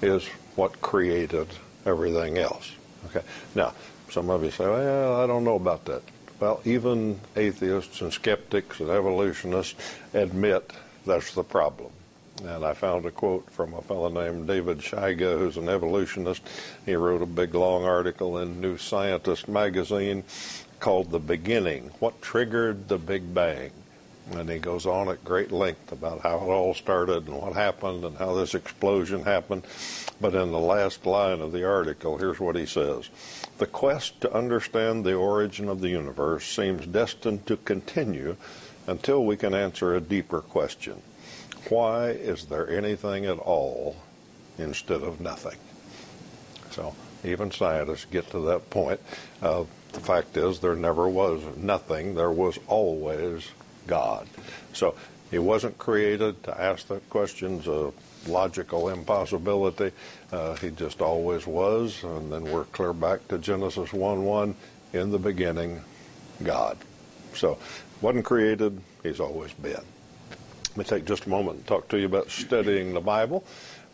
is 0.00 0.26
what 0.54 0.80
created 0.80 1.48
everything 1.84 2.38
else. 2.38 2.70
Okay. 3.06 3.22
Now, 3.54 3.74
some 4.10 4.30
of 4.30 4.44
you 4.44 4.50
say, 4.50 4.66
well, 4.66 5.20
I 5.20 5.26
don't 5.26 5.44
know 5.44 5.56
about 5.56 5.84
that. 5.86 6.02
Well, 6.38 6.60
even 6.64 7.20
atheists 7.36 8.00
and 8.00 8.12
skeptics 8.12 8.80
and 8.80 8.90
evolutionists 8.90 9.74
admit 10.12 10.72
that's 11.04 11.34
the 11.34 11.44
problem. 11.44 11.90
And 12.44 12.64
I 12.64 12.74
found 12.74 13.06
a 13.06 13.10
quote 13.10 13.48
from 13.50 13.74
a 13.74 13.82
fellow 13.82 14.08
named 14.08 14.46
David 14.46 14.78
Shiga, 14.78 15.38
who's 15.38 15.56
an 15.56 15.68
evolutionist. 15.68 16.42
He 16.84 16.94
wrote 16.94 17.22
a 17.22 17.26
big 17.26 17.54
long 17.54 17.84
article 17.84 18.38
in 18.38 18.60
New 18.60 18.76
Scientist 18.78 19.48
magazine 19.48 20.24
called 20.80 21.10
The 21.10 21.20
Beginning 21.20 21.90
What 22.00 22.20
Triggered 22.20 22.88
the 22.88 22.98
Big 22.98 23.32
Bang? 23.32 23.70
And 24.32 24.48
he 24.48 24.58
goes 24.58 24.86
on 24.86 25.08
at 25.08 25.24
great 25.24 25.52
length 25.52 25.92
about 25.92 26.20
how 26.20 26.36
it 26.38 26.50
all 26.50 26.74
started 26.74 27.26
and 27.26 27.36
what 27.36 27.52
happened 27.52 28.04
and 28.04 28.16
how 28.16 28.34
this 28.34 28.54
explosion 28.54 29.22
happened. 29.22 29.64
But 30.20 30.34
in 30.34 30.50
the 30.50 30.58
last 30.58 31.04
line 31.04 31.40
of 31.40 31.52
the 31.52 31.64
article, 31.64 32.16
here's 32.16 32.40
what 32.40 32.56
he 32.56 32.66
says 32.66 33.10
The 33.58 33.66
quest 33.66 34.20
to 34.22 34.34
understand 34.34 35.04
the 35.04 35.14
origin 35.14 35.68
of 35.68 35.80
the 35.80 35.90
universe 35.90 36.46
seems 36.46 36.86
destined 36.86 37.46
to 37.46 37.58
continue 37.58 38.36
until 38.86 39.24
we 39.24 39.36
can 39.36 39.54
answer 39.54 39.94
a 39.94 40.00
deeper 40.00 40.40
question 40.40 41.02
why 41.70 42.08
is 42.10 42.46
there 42.46 42.68
anything 42.68 43.24
at 43.26 43.38
all 43.38 43.96
instead 44.58 45.02
of 45.02 45.20
nothing? 45.20 45.58
So 46.70 46.94
even 47.24 47.50
scientists 47.50 48.06
get 48.06 48.30
to 48.30 48.40
that 48.46 48.70
point. 48.70 49.00
The 49.40 50.00
fact 50.00 50.36
is, 50.36 50.58
there 50.58 50.74
never 50.74 51.08
was 51.08 51.40
nothing. 51.56 52.16
There 52.16 52.30
was 52.30 52.58
always 52.66 53.48
God. 53.86 54.28
So 54.72 54.94
he 55.30 55.38
wasn't 55.38 55.78
created 55.78 56.42
to 56.44 56.60
ask 56.60 56.86
that 56.88 57.08
question's 57.10 57.66
a 57.66 57.92
logical 58.26 58.88
impossibility. 58.88 59.92
Uh, 60.32 60.56
he 60.56 60.70
just 60.70 61.00
always 61.00 61.46
was. 61.46 62.02
And 62.04 62.32
then 62.32 62.44
we're 62.44 62.64
clear 62.64 62.92
back 62.92 63.26
to 63.28 63.38
Genesis 63.38 63.92
1 63.92 64.24
1. 64.24 64.54
In 64.92 65.10
the 65.10 65.18
beginning, 65.18 65.82
God. 66.44 66.78
So 67.34 67.58
wasn't 68.00 68.24
created, 68.24 68.80
he's 69.02 69.18
always 69.18 69.52
been. 69.54 69.72
Let 69.72 70.76
me 70.76 70.84
take 70.84 71.04
just 71.04 71.26
a 71.26 71.28
moment 71.28 71.56
and 71.58 71.66
talk 71.66 71.88
to 71.88 71.98
you 71.98 72.06
about 72.06 72.30
studying 72.30 72.94
the 72.94 73.00
Bible. 73.00 73.44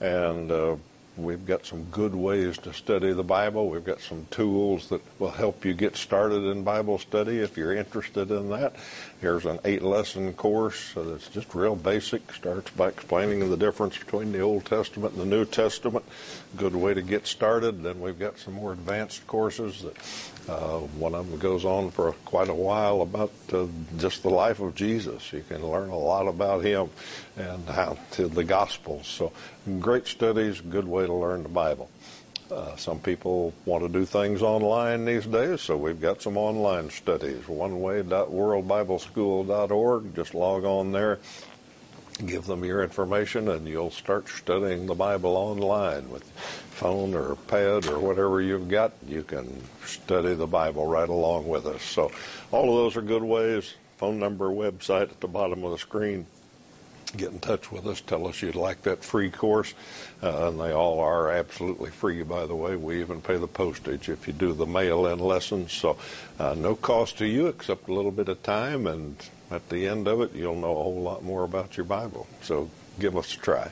And 0.00 0.50
uh, 0.50 0.76
we've 1.22 1.46
got 1.46 1.66
some 1.66 1.84
good 1.84 2.14
ways 2.14 2.58
to 2.58 2.72
study 2.72 3.12
the 3.12 3.24
Bible. 3.24 3.68
We've 3.68 3.84
got 3.84 4.00
some 4.00 4.26
tools 4.30 4.88
that 4.88 5.02
will 5.18 5.30
help 5.30 5.64
you 5.64 5.74
get 5.74 5.96
started 5.96 6.44
in 6.44 6.64
Bible 6.64 6.98
study 6.98 7.38
if 7.38 7.56
you're 7.56 7.74
interested 7.74 8.30
in 8.30 8.50
that. 8.50 8.74
Here's 9.20 9.46
an 9.46 9.58
eight 9.64 9.82
lesson 9.82 10.32
course 10.34 10.92
that's 10.94 11.28
just 11.28 11.54
real 11.54 11.76
basic. 11.76 12.32
Starts 12.32 12.70
by 12.70 12.88
explaining 12.88 13.48
the 13.50 13.56
difference 13.56 13.98
between 13.98 14.32
the 14.32 14.40
Old 14.40 14.64
Testament 14.64 15.14
and 15.14 15.22
the 15.22 15.36
New 15.36 15.44
Testament. 15.44 16.04
Good 16.56 16.74
way 16.74 16.94
to 16.94 17.02
get 17.02 17.26
started. 17.26 17.82
Then 17.82 18.00
we've 18.00 18.18
got 18.18 18.38
some 18.38 18.54
more 18.54 18.72
advanced 18.72 19.26
courses 19.26 19.82
that 19.82 19.96
uh, 20.50 20.78
one 20.78 21.14
of 21.14 21.30
them 21.30 21.38
goes 21.38 21.64
on 21.64 21.90
for 21.90 22.12
quite 22.24 22.48
a 22.48 22.54
while 22.54 23.02
about 23.02 23.32
uh, 23.52 23.66
just 23.98 24.22
the 24.22 24.30
life 24.30 24.60
of 24.60 24.74
Jesus. 24.74 25.32
You 25.32 25.44
can 25.48 25.64
learn 25.64 25.90
a 25.90 25.98
lot 25.98 26.26
about 26.26 26.64
him 26.64 26.90
and 27.36 27.68
how 27.68 27.98
to 28.12 28.26
the 28.26 28.42
Gospels. 28.42 29.06
So 29.06 29.32
great 29.78 30.06
studies, 30.06 30.60
good 30.60 30.88
way 30.88 31.06
to 31.10 31.16
learn 31.16 31.42
the 31.42 31.48
Bible. 31.48 31.90
Uh, 32.50 32.76
some 32.76 32.98
people 32.98 33.54
want 33.64 33.82
to 33.84 33.88
do 33.88 34.04
things 34.04 34.42
online 34.42 35.04
these 35.04 35.26
days, 35.26 35.60
so 35.60 35.76
we've 35.76 36.00
got 36.00 36.20
some 36.20 36.36
online 36.36 36.90
studies. 36.90 37.44
OneWay.worldbibleschool.org. 37.44 40.16
Just 40.16 40.34
log 40.34 40.64
on 40.64 40.90
there, 40.90 41.20
give 42.26 42.46
them 42.46 42.64
your 42.64 42.82
information, 42.82 43.50
and 43.50 43.68
you'll 43.68 43.92
start 43.92 44.28
studying 44.28 44.86
the 44.86 44.96
Bible 44.96 45.36
online 45.36 46.10
with 46.10 46.24
phone 46.24 47.14
or 47.14 47.36
pad 47.46 47.86
or 47.86 48.00
whatever 48.00 48.42
you've 48.42 48.68
got. 48.68 48.94
You 49.06 49.22
can 49.22 49.62
study 49.84 50.34
the 50.34 50.48
Bible 50.48 50.86
right 50.86 51.08
along 51.08 51.46
with 51.46 51.66
us. 51.66 51.82
So, 51.82 52.10
all 52.50 52.68
of 52.68 52.74
those 52.74 52.96
are 52.96 53.02
good 53.02 53.22
ways. 53.22 53.74
Phone 53.98 54.18
number, 54.18 54.48
website 54.48 55.10
at 55.10 55.20
the 55.20 55.28
bottom 55.28 55.62
of 55.62 55.70
the 55.70 55.78
screen 55.78 56.26
get 57.16 57.30
in 57.30 57.40
touch 57.40 57.70
with 57.70 57.86
us. 57.86 58.00
Tell 58.00 58.26
us 58.26 58.42
you'd 58.42 58.54
like 58.54 58.82
that 58.82 59.04
free 59.04 59.30
course. 59.30 59.74
Uh, 60.22 60.48
and 60.48 60.60
they 60.60 60.72
all 60.72 61.00
are 61.00 61.30
absolutely 61.30 61.90
free, 61.90 62.22
by 62.22 62.46
the 62.46 62.54
way. 62.54 62.76
We 62.76 63.00
even 63.00 63.20
pay 63.20 63.36
the 63.36 63.48
postage 63.48 64.08
if 64.08 64.26
you 64.26 64.32
do 64.32 64.52
the 64.52 64.66
mail 64.66 65.06
in 65.06 65.18
lessons. 65.18 65.72
So, 65.72 65.96
uh, 66.38 66.54
no 66.56 66.74
cost 66.74 67.18
to 67.18 67.26
you 67.26 67.46
except 67.46 67.88
a 67.88 67.92
little 67.92 68.10
bit 68.10 68.28
of 68.28 68.42
time. 68.42 68.86
And 68.86 69.16
at 69.50 69.68
the 69.68 69.86
end 69.86 70.08
of 70.08 70.20
it, 70.20 70.34
you'll 70.34 70.56
know 70.56 70.72
a 70.72 70.82
whole 70.82 71.02
lot 71.02 71.22
more 71.22 71.44
about 71.44 71.76
your 71.76 71.86
Bible. 71.86 72.26
So, 72.42 72.70
give 72.98 73.16
us 73.16 73.34
a 73.34 73.38
try. 73.38 73.70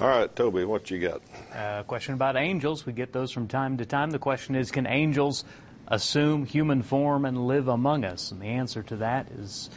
All 0.00 0.08
right, 0.08 0.34
Toby, 0.34 0.64
what 0.64 0.92
you 0.92 1.00
got? 1.00 1.20
A 1.52 1.58
uh, 1.58 1.82
question 1.82 2.14
about 2.14 2.36
angels. 2.36 2.86
We 2.86 2.92
get 2.92 3.12
those 3.12 3.32
from 3.32 3.48
time 3.48 3.78
to 3.78 3.84
time. 3.84 4.12
The 4.12 4.20
question 4.20 4.54
is 4.54 4.70
Can 4.70 4.86
angels 4.86 5.44
assume 5.88 6.46
human 6.46 6.82
form 6.82 7.24
and 7.24 7.48
live 7.48 7.66
among 7.66 8.04
us? 8.04 8.30
And 8.30 8.40
the 8.40 8.46
answer 8.46 8.84
to 8.84 8.96
that 8.96 9.28
is 9.32 9.68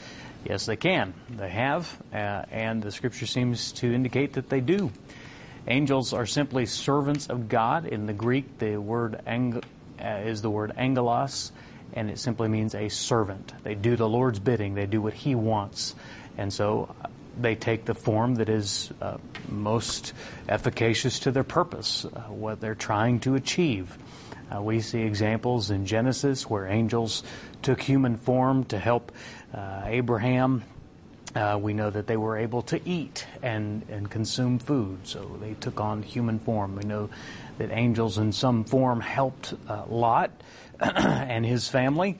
Yes, 0.43 0.65
they 0.65 0.75
can. 0.75 1.13
They 1.29 1.49
have, 1.49 2.01
uh, 2.13 2.43
and 2.51 2.81
the 2.81 2.91
scripture 2.91 3.27
seems 3.27 3.71
to 3.73 3.93
indicate 3.93 4.33
that 4.33 4.49
they 4.49 4.59
do. 4.59 4.91
Angels 5.67 6.13
are 6.13 6.25
simply 6.25 6.65
servants 6.65 7.27
of 7.27 7.47
God. 7.47 7.85
In 7.85 8.07
the 8.07 8.13
Greek, 8.13 8.57
the 8.57 8.77
word 8.77 9.21
ang- 9.27 9.61
uh, 10.03 10.07
is 10.25 10.41
the 10.41 10.49
word 10.49 10.73
angelos, 10.75 11.51
and 11.93 12.09
it 12.09 12.17
simply 12.17 12.47
means 12.47 12.73
a 12.73 12.89
servant. 12.89 13.53
They 13.63 13.75
do 13.75 13.95
the 13.95 14.09
Lord's 14.09 14.39
bidding. 14.39 14.73
They 14.73 14.87
do 14.87 15.01
what 15.01 15.13
He 15.13 15.35
wants, 15.35 15.93
and 16.37 16.51
so 16.51 16.93
uh, 17.03 17.07
they 17.39 17.53
take 17.53 17.85
the 17.85 17.93
form 17.93 18.35
that 18.35 18.49
is 18.49 18.91
uh, 18.99 19.17
most 19.47 20.13
efficacious 20.49 21.19
to 21.19 21.31
their 21.31 21.43
purpose, 21.43 22.05
uh, 22.05 22.21
what 22.21 22.59
they're 22.59 22.73
trying 22.73 23.19
to 23.21 23.35
achieve. 23.35 23.95
Uh, 24.53 24.61
we 24.61 24.81
see 24.81 25.01
examples 25.01 25.71
in 25.71 25.85
Genesis 25.85 26.49
where 26.49 26.67
angels 26.67 27.23
took 27.61 27.81
human 27.81 28.17
form 28.17 28.65
to 28.65 28.77
help 28.77 29.11
Abraham, 29.85 30.63
uh, 31.35 31.57
we 31.61 31.73
know 31.73 31.89
that 31.89 32.07
they 32.07 32.17
were 32.17 32.37
able 32.37 32.61
to 32.63 32.79
eat 32.87 33.25
and, 33.41 33.83
and 33.89 34.09
consume 34.09 34.59
food, 34.59 34.99
so 35.03 35.37
they 35.41 35.53
took 35.55 35.79
on 35.79 36.03
human 36.03 36.39
form. 36.39 36.75
We 36.75 36.83
know 36.83 37.09
that 37.57 37.71
angels 37.71 38.17
in 38.17 38.31
some 38.31 38.63
form 38.63 39.01
helped 39.01 39.53
uh, 39.67 39.85
Lot 39.87 40.31
and 40.79 41.45
his 41.45 41.67
family 41.67 42.19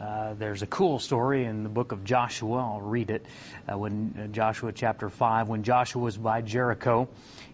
Uh, 0.00 0.32
there's 0.38 0.62
a 0.62 0.66
cool 0.66 0.98
story 0.98 1.44
in 1.44 1.62
the 1.62 1.68
book 1.68 1.92
of 1.92 2.04
Joshua. 2.04 2.56
I'll 2.58 2.80
read 2.80 3.10
it. 3.10 3.26
Uh, 3.70 3.76
when 3.76 4.14
uh, 4.18 4.26
Joshua 4.28 4.72
chapter 4.72 5.10
5, 5.10 5.48
when 5.48 5.62
Joshua 5.62 6.00
was 6.00 6.16
by 6.16 6.40
Jericho, 6.40 7.06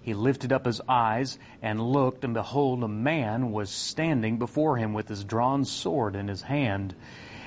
he 0.03 0.15
lifted 0.15 0.53
up 0.53 0.65
his 0.65 0.81
eyes 0.89 1.39
and 1.61 1.81
looked, 1.81 2.23
and 2.23 2.35
behold, 2.35 2.85
a 2.85 2.89
man 2.89 3.51
was 3.51 3.69
standing 3.69 4.39
before 4.39 4.77
him 4.77 4.95
with 4.95 5.09
his 5.09 5.25
drawn 5.25 5.65
sword 5.65 6.15
in 6.15 6.29
his 6.29 6.43
hand. 6.43 6.95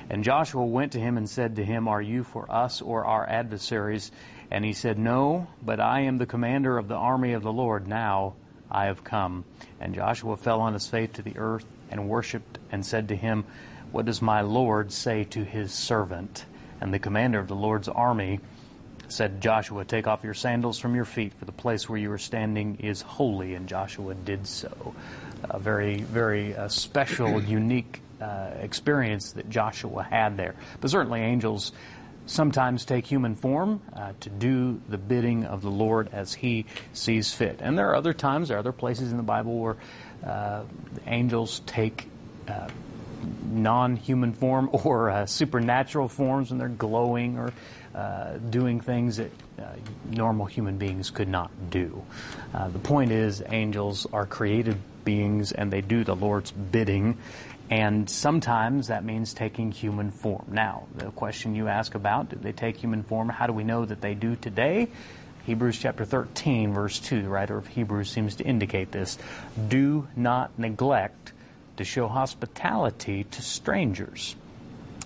And 0.09 0.23
Joshua 0.23 0.65
went 0.65 0.93
to 0.93 0.99
him 0.99 1.17
and 1.17 1.29
said 1.29 1.57
to 1.57 1.65
him, 1.65 1.87
Are 1.87 2.01
you 2.01 2.23
for 2.23 2.51
us 2.51 2.81
or 2.81 3.05
our 3.05 3.27
adversaries? 3.27 4.11
And 4.49 4.65
he 4.65 4.73
said, 4.73 4.97
No, 4.97 5.47
but 5.61 5.79
I 5.79 6.01
am 6.01 6.17
the 6.17 6.25
commander 6.25 6.77
of 6.77 6.87
the 6.87 6.95
army 6.95 7.33
of 7.33 7.43
the 7.43 7.53
Lord. 7.53 7.87
Now 7.87 8.33
I 8.71 8.85
have 8.85 9.03
come. 9.03 9.45
And 9.79 9.93
Joshua 9.93 10.35
fell 10.35 10.61
on 10.61 10.73
his 10.73 10.87
face 10.87 11.11
to 11.13 11.21
the 11.21 11.37
earth 11.37 11.65
and 11.91 12.09
worshipped 12.09 12.57
and 12.71 12.83
said 12.83 13.09
to 13.09 13.15
him, 13.15 13.45
What 13.91 14.05
does 14.05 14.21
my 14.21 14.41
Lord 14.41 14.91
say 14.91 15.25
to 15.25 15.43
his 15.43 15.71
servant? 15.71 16.45
And 16.81 16.91
the 16.91 16.99
commander 16.99 17.39
of 17.39 17.47
the 17.47 17.55
Lord's 17.55 17.87
army 17.87 18.39
said, 19.09 19.41
Joshua, 19.41 19.85
take 19.85 20.07
off 20.07 20.23
your 20.23 20.33
sandals 20.33 20.79
from 20.79 20.95
your 20.95 21.05
feet, 21.05 21.33
for 21.33 21.45
the 21.45 21.51
place 21.51 21.87
where 21.87 21.99
you 21.99 22.11
are 22.11 22.17
standing 22.17 22.77
is 22.77 23.01
holy. 23.01 23.53
And 23.53 23.67
Joshua 23.67 24.15
did 24.15 24.47
so. 24.47 24.95
A 25.43 25.59
very, 25.59 26.01
very 26.01 26.55
uh, 26.55 26.67
special, 26.67 27.41
unique 27.41 28.01
uh, 28.21 28.51
experience 28.59 29.33
that 29.33 29.49
Joshua 29.49 30.03
had 30.03 30.37
there. 30.37 30.55
But 30.81 30.91
certainly 30.91 31.21
angels 31.21 31.71
sometimes 32.29 32.85
take 32.85 33.05
human 33.05 33.35
form 33.35 33.81
uh, 33.93 34.13
to 34.19 34.29
do 34.29 34.79
the 34.87 34.97
bidding 34.97 35.45
of 35.45 35.61
the 35.61 35.71
Lord 35.71 36.09
as 36.11 36.33
he 36.33 36.65
sees 36.93 37.33
fit. 37.33 37.59
And 37.61 37.77
there 37.77 37.89
are 37.89 37.95
other 37.95 38.13
times, 38.13 38.49
there 38.49 38.57
are 38.57 38.59
other 38.59 38.71
places 38.71 39.11
in 39.11 39.17
the 39.17 39.23
Bible 39.23 39.57
where 39.57 39.77
uh, 40.23 40.63
angels 41.07 41.61
take 41.65 42.07
uh, 42.47 42.67
non-human 43.45 44.33
form 44.33 44.69
or 44.83 45.09
uh, 45.09 45.25
supernatural 45.25 46.07
forms 46.07 46.51
and 46.51 46.61
they're 46.61 46.69
glowing 46.69 47.37
or 47.37 47.53
uh, 47.95 48.37
doing 48.37 48.79
things 48.79 49.17
that 49.17 49.31
normal 50.09 50.45
human 50.45 50.77
beings 50.77 51.09
could 51.09 51.27
not 51.27 51.51
do. 51.69 52.01
The 52.53 52.79
point 52.79 53.11
is, 53.11 53.43
angels 53.45 54.07
are 54.13 54.25
created 54.25 54.77
beings 55.03 55.51
and 55.51 55.73
they 55.73 55.81
do 55.81 56.03
the 56.03 56.15
Lord's 56.15 56.51
bidding, 56.51 57.17
and 57.69 58.09
sometimes 58.09 58.87
that 58.87 59.03
means 59.03 59.33
taking 59.33 59.71
human 59.71 60.09
form. 60.11 60.45
Now, 60.51 60.87
the 60.95 61.11
question 61.11 61.53
you 61.53 61.67
ask 61.67 61.93
about, 61.93 62.29
did 62.29 62.41
they 62.41 62.51
take 62.51 62.77
human 62.77 63.03
form? 63.03 63.29
How 63.29 63.45
do 63.45 63.53
we 63.53 63.63
know 63.63 63.85
that 63.85 64.01
they 64.01 64.15
do 64.15 64.35
today? 64.35 64.87
Hebrews 65.45 65.77
chapter 65.77 66.05
13, 66.05 66.73
verse 66.73 66.99
2, 66.99 67.23
the 67.23 67.29
writer 67.29 67.57
of 67.57 67.67
Hebrews 67.67 68.09
seems 68.09 68.35
to 68.35 68.43
indicate 68.43 68.91
this. 68.91 69.17
Do 69.67 70.07
not 70.15 70.57
neglect 70.57 71.33
to 71.77 71.83
show 71.83 72.07
hospitality 72.07 73.23
to 73.23 73.41
strangers, 73.41 74.35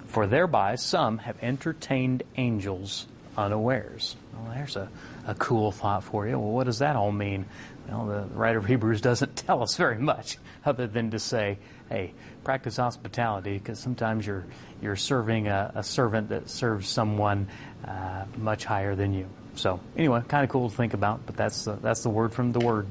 for 0.07 0.25
thereby 0.25 0.75
some 0.75 1.19
have 1.19 1.35
entertained 1.41 2.23
angels 2.35 3.07
unawares. 3.37 4.15
Well, 4.33 4.53
there's 4.53 4.75
a, 4.75 4.89
a 5.27 5.35
cool 5.35 5.71
thought 5.71 6.03
for 6.03 6.27
you. 6.27 6.39
Well, 6.39 6.51
what 6.51 6.65
does 6.65 6.79
that 6.79 6.95
all 6.95 7.11
mean? 7.11 7.45
Well, 7.87 8.05
the 8.05 8.25
writer 8.35 8.59
of 8.59 8.65
Hebrews 8.65 9.01
doesn't 9.01 9.35
tell 9.47 9.61
us 9.63 9.75
very 9.77 9.97
much 9.97 10.37
other 10.65 10.87
than 10.87 11.11
to 11.11 11.19
say, 11.19 11.57
hey, 11.89 12.13
practice 12.43 12.77
hospitality 12.77 13.57
because 13.57 13.79
sometimes 13.79 14.25
you're, 14.25 14.45
you're 14.81 14.95
serving 14.95 15.47
a, 15.47 15.71
a 15.75 15.83
servant 15.83 16.29
that 16.29 16.49
serves 16.49 16.87
someone 16.87 17.47
uh, 17.87 18.25
much 18.37 18.65
higher 18.65 18.95
than 18.95 19.13
you. 19.13 19.27
So, 19.55 19.79
anyway, 19.95 20.21
kind 20.27 20.43
of 20.43 20.49
cool 20.49 20.69
to 20.69 20.75
think 20.75 20.93
about, 20.93 21.25
but 21.25 21.35
that's 21.35 21.65
the, 21.65 21.73
that's 21.73 22.03
the 22.03 22.09
word 22.09 22.33
from 22.33 22.51
the 22.51 22.59
word. 22.59 22.87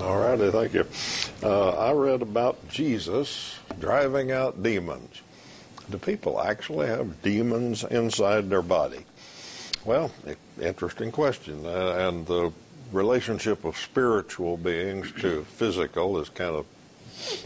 All 0.00 0.18
righty, 0.18 0.50
thank 0.50 0.74
you. 0.74 0.86
Uh, 1.42 1.70
I 1.70 1.92
read 1.92 2.22
about 2.22 2.68
Jesus 2.68 3.58
driving 3.78 4.32
out 4.32 4.62
demons. 4.62 5.22
Do 5.90 5.98
people 5.98 6.40
actually 6.40 6.88
have 6.88 7.22
demons 7.22 7.84
inside 7.84 8.50
their 8.50 8.62
body? 8.62 9.06
Well, 9.84 10.10
interesting 10.60 11.10
question. 11.12 11.64
Uh, 11.64 12.08
and 12.08 12.26
the 12.26 12.52
relationship 12.92 13.64
of 13.64 13.76
spiritual 13.76 14.56
beings 14.56 15.12
to 15.20 15.44
physical 15.44 16.18
is 16.18 16.28
kind 16.28 16.56
of, 16.56 16.66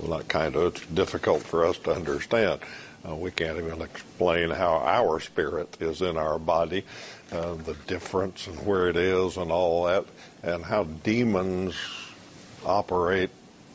not 0.02 0.28
kind 0.28 0.56
of, 0.56 0.74
it's 0.76 0.86
difficult 0.86 1.42
for 1.42 1.64
us 1.64 1.78
to 1.78 1.92
understand. 1.92 2.60
Uh, 3.08 3.16
we 3.16 3.30
can't 3.30 3.58
even 3.58 3.82
explain 3.82 4.50
how 4.50 4.76
our 4.84 5.18
spirit 5.18 5.76
is 5.80 6.02
in 6.02 6.16
our 6.16 6.38
body, 6.38 6.84
uh, 7.32 7.54
the 7.54 7.74
difference 7.86 8.46
and 8.46 8.64
where 8.64 8.88
it 8.88 8.96
is 8.96 9.36
and 9.36 9.50
all 9.50 9.84
that, 9.84 10.04
and 10.42 10.64
how 10.64 10.84
demons 10.84 11.74
operate 12.64 13.30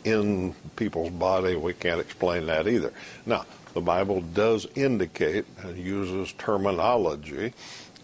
in 0.05 0.55
people's 0.77 1.09
body. 1.11 1.55
We 1.55 1.73
can't 1.73 1.99
explain 1.99 2.45
that 2.45 2.67
either. 2.67 2.93
Now, 3.25 3.45
the 3.73 3.81
Bible 3.81 4.21
does 4.21 4.65
indicate 4.75 5.45
and 5.61 5.77
uses 5.77 6.33
terminology 6.37 7.53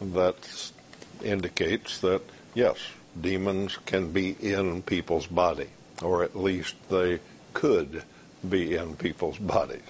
that 0.01 0.71
indicates 1.23 1.99
that, 1.99 2.21
yes, 2.53 2.77
demons 3.19 3.77
can 3.86 4.12
be 4.12 4.36
in 4.41 4.82
people's 4.82 5.27
body, 5.27 5.67
or 6.01 6.23
at 6.23 6.36
least 6.36 6.75
they 6.89 7.19
could 7.53 8.03
be 8.47 8.75
in 8.75 8.95
people's 8.95 9.37
bodies. 9.37 9.81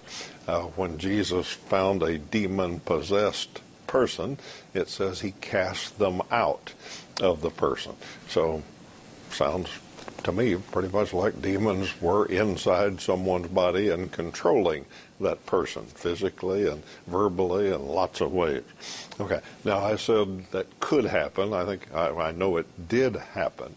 Uh, 0.48 0.64
when 0.76 0.98
Jesus 0.98 1.48
found 1.48 2.04
a 2.04 2.18
demon 2.18 2.80
possessed 2.82 3.62
person, 3.88 4.38
it 4.74 4.90
says 4.90 5.22
he 5.22 5.32
cast 5.42 6.00
them 6.00 6.22
out 6.32 6.74
of 7.22 7.42
the 7.42 7.50
person. 7.50 7.96
So, 8.28 8.64
sounds 9.32 9.70
to 10.24 10.32
me 10.32 10.56
pretty 10.56 10.90
much 10.90 11.14
like 11.14 11.42
demons 11.42 12.02
were 12.02 12.26
inside 12.28 13.02
someone's 13.02 13.48
body 13.48 13.90
and 13.90 14.12
controlling 14.12 14.86
that 15.20 15.46
person 15.46 15.86
physically 15.86 16.68
and 16.68 16.84
verbally 17.08 17.68
in 17.68 17.88
lots 17.88 18.22
of 18.22 18.32
ways. 18.32 18.64
Okay, 19.20 19.40
now 19.64 19.80
I 19.80 19.96
said 19.96 20.46
that 20.52 20.80
could 20.80 21.06
happen. 21.06 21.54
I 21.54 21.66
think 21.66 21.94
I, 21.94 22.10
I 22.10 22.32
know 22.32 22.58
it 22.58 22.88
did 22.88 23.16
happen. 23.16 23.76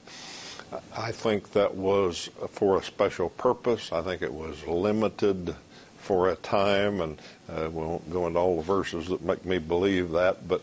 I 0.97 1.13
think 1.13 1.53
that 1.53 1.75
was 1.75 2.29
for 2.51 2.79
a 2.79 2.83
special 2.83 3.29
purpose. 3.31 3.93
I 3.93 4.03
think 4.03 4.23
it 4.23 4.33
was 4.33 4.67
limited 4.67 5.55
for 5.99 6.29
a 6.29 6.37
time, 6.37 7.01
and 7.01 7.19
uh, 7.49 7.69
we 7.71 7.83
won't 7.83 8.11
go 8.11 8.27
into 8.27 8.39
all 8.39 8.57
the 8.57 8.63
verses 8.63 9.09
that 9.09 9.23
make 9.23 9.45
me 9.45 9.59
believe 9.59 10.13
that, 10.13 10.47
but 10.47 10.63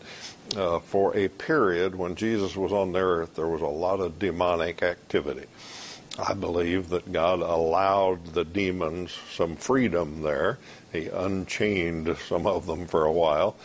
uh, 0.56 0.78
for 0.78 1.16
a 1.16 1.28
period 1.28 1.94
when 1.94 2.14
Jesus 2.14 2.56
was 2.56 2.72
on 2.72 2.92
the 2.92 3.00
earth, 3.00 3.34
there 3.34 3.46
was 3.46 3.60
a 3.60 3.66
lot 3.66 4.00
of 4.00 4.18
demonic 4.18 4.82
activity. 4.82 5.46
I 6.18 6.32
believe 6.34 6.90
that 6.90 7.12
God 7.12 7.40
allowed 7.40 8.34
the 8.34 8.44
demons 8.44 9.16
some 9.32 9.56
freedom 9.56 10.22
there. 10.22 10.58
He 10.92 11.08
unchained 11.08 12.16
some 12.28 12.46
of 12.46 12.66
them 12.66 12.86
for 12.86 13.04
a 13.04 13.12
while 13.12 13.56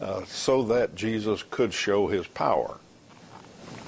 uh, 0.00 0.24
so 0.24 0.62
that 0.64 0.94
Jesus 0.94 1.44
could 1.50 1.74
show 1.74 2.06
his 2.06 2.26
power. 2.26 2.78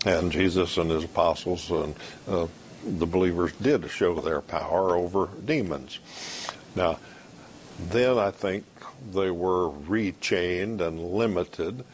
And 0.05 0.33
Jesus 0.33 0.77
and 0.79 0.91
his 0.91 1.05
apostles 1.05 1.71
and 1.71 1.95
uh, 2.27 2.47
the 2.85 3.07
believers 3.07 3.53
did 3.61 3.89
show 3.91 4.15
their 4.21 4.41
power 4.41 4.97
over 4.97 5.29
demons. 5.45 5.99
Now, 6.75 6.99
then 7.79 8.19
I 8.19 8.31
think 8.31 8.65
they 9.13 9.31
were 9.31 9.71
rechained 9.71 10.81
and 10.81 11.13
limited, 11.13 11.85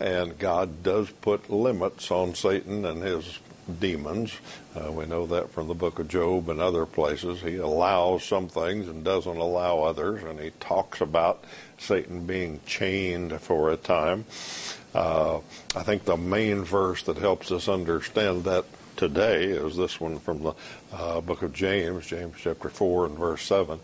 and 0.00 0.38
God 0.38 0.82
does 0.82 1.10
put 1.10 1.50
limits 1.50 2.10
on 2.10 2.34
Satan 2.34 2.84
and 2.84 3.02
his 3.02 3.38
demons. 3.80 4.32
Uh, 4.74 4.90
we 4.90 5.06
know 5.06 5.26
that 5.26 5.50
from 5.50 5.68
the 5.68 5.74
book 5.74 5.98
of 5.98 6.08
Job 6.08 6.48
and 6.48 6.60
other 6.60 6.86
places. 6.86 7.40
He 7.40 7.56
allows 7.56 8.24
some 8.24 8.48
things 8.48 8.88
and 8.88 9.04
doesn't 9.04 9.36
allow 9.36 9.80
others, 9.80 10.22
and 10.24 10.40
he 10.40 10.50
talks 10.60 11.00
about 11.00 11.44
Satan 11.78 12.26
being 12.26 12.60
chained 12.66 13.40
for 13.40 13.70
a 13.70 13.76
time. 13.76 14.24
Uh, 14.94 15.38
I 15.74 15.82
think 15.82 16.04
the 16.04 16.16
main 16.16 16.64
verse 16.64 17.02
that 17.04 17.16
helps 17.16 17.50
us 17.50 17.68
understand 17.68 18.44
that 18.44 18.64
today 18.96 19.44
is 19.44 19.76
this 19.76 20.00
one 20.00 20.18
from 20.18 20.42
the 20.42 20.54
uh, 20.92 21.20
book 21.20 21.42
of 21.42 21.52
James, 21.52 22.06
James 22.06 22.36
chapter 22.38 22.68
4 22.68 23.06
and 23.06 23.18
verse 23.18 23.42
7. 23.42 23.80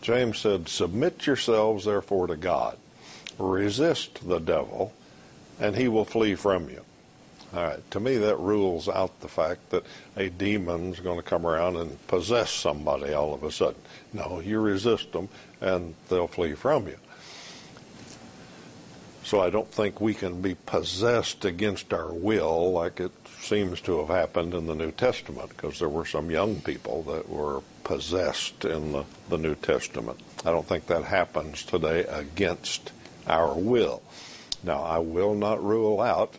James 0.00 0.38
said, 0.38 0.68
Submit 0.68 1.26
yourselves 1.26 1.84
therefore 1.84 2.28
to 2.28 2.36
God, 2.36 2.76
resist 3.38 4.26
the 4.28 4.38
devil, 4.38 4.92
and 5.60 5.76
he 5.76 5.88
will 5.88 6.04
flee 6.04 6.34
from 6.34 6.68
you. 6.68 6.82
All 7.54 7.62
right. 7.62 7.90
To 7.90 8.00
me, 8.00 8.16
that 8.16 8.38
rules 8.38 8.88
out 8.88 9.20
the 9.20 9.28
fact 9.28 9.70
that 9.70 9.84
a 10.16 10.30
demon's 10.30 11.00
going 11.00 11.18
to 11.18 11.22
come 11.22 11.46
around 11.46 11.76
and 11.76 12.06
possess 12.06 12.50
somebody 12.50 13.12
all 13.12 13.34
of 13.34 13.42
a 13.42 13.52
sudden. 13.52 13.80
No, 14.12 14.40
you 14.40 14.58
resist 14.60 15.12
them, 15.12 15.28
and 15.60 15.94
they'll 16.08 16.28
flee 16.28 16.54
from 16.54 16.88
you. 16.88 16.96
So 19.24 19.40
I 19.40 19.50
don't 19.50 19.70
think 19.70 20.00
we 20.00 20.14
can 20.14 20.42
be 20.42 20.54
possessed 20.54 21.44
against 21.44 21.92
our 21.92 22.12
will 22.12 22.72
like 22.72 23.00
it 23.00 23.12
seems 23.40 23.80
to 23.82 23.98
have 23.98 24.08
happened 24.08 24.54
in 24.54 24.66
the 24.66 24.74
New 24.74 24.90
Testament, 24.92 25.48
because 25.50 25.78
there 25.78 25.88
were 25.88 26.04
some 26.04 26.30
young 26.30 26.60
people 26.60 27.02
that 27.04 27.28
were 27.28 27.62
possessed 27.84 28.64
in 28.64 28.92
the, 28.92 29.04
the 29.28 29.38
New 29.38 29.54
Testament. 29.54 30.20
I 30.44 30.50
don't 30.50 30.66
think 30.66 30.86
that 30.86 31.04
happens 31.04 31.64
today 31.64 32.04
against 32.04 32.92
our 33.26 33.54
will. 33.54 34.02
Now, 34.62 34.82
I 34.82 34.98
will 34.98 35.34
not 35.34 35.62
rule 35.62 36.00
out 36.00 36.34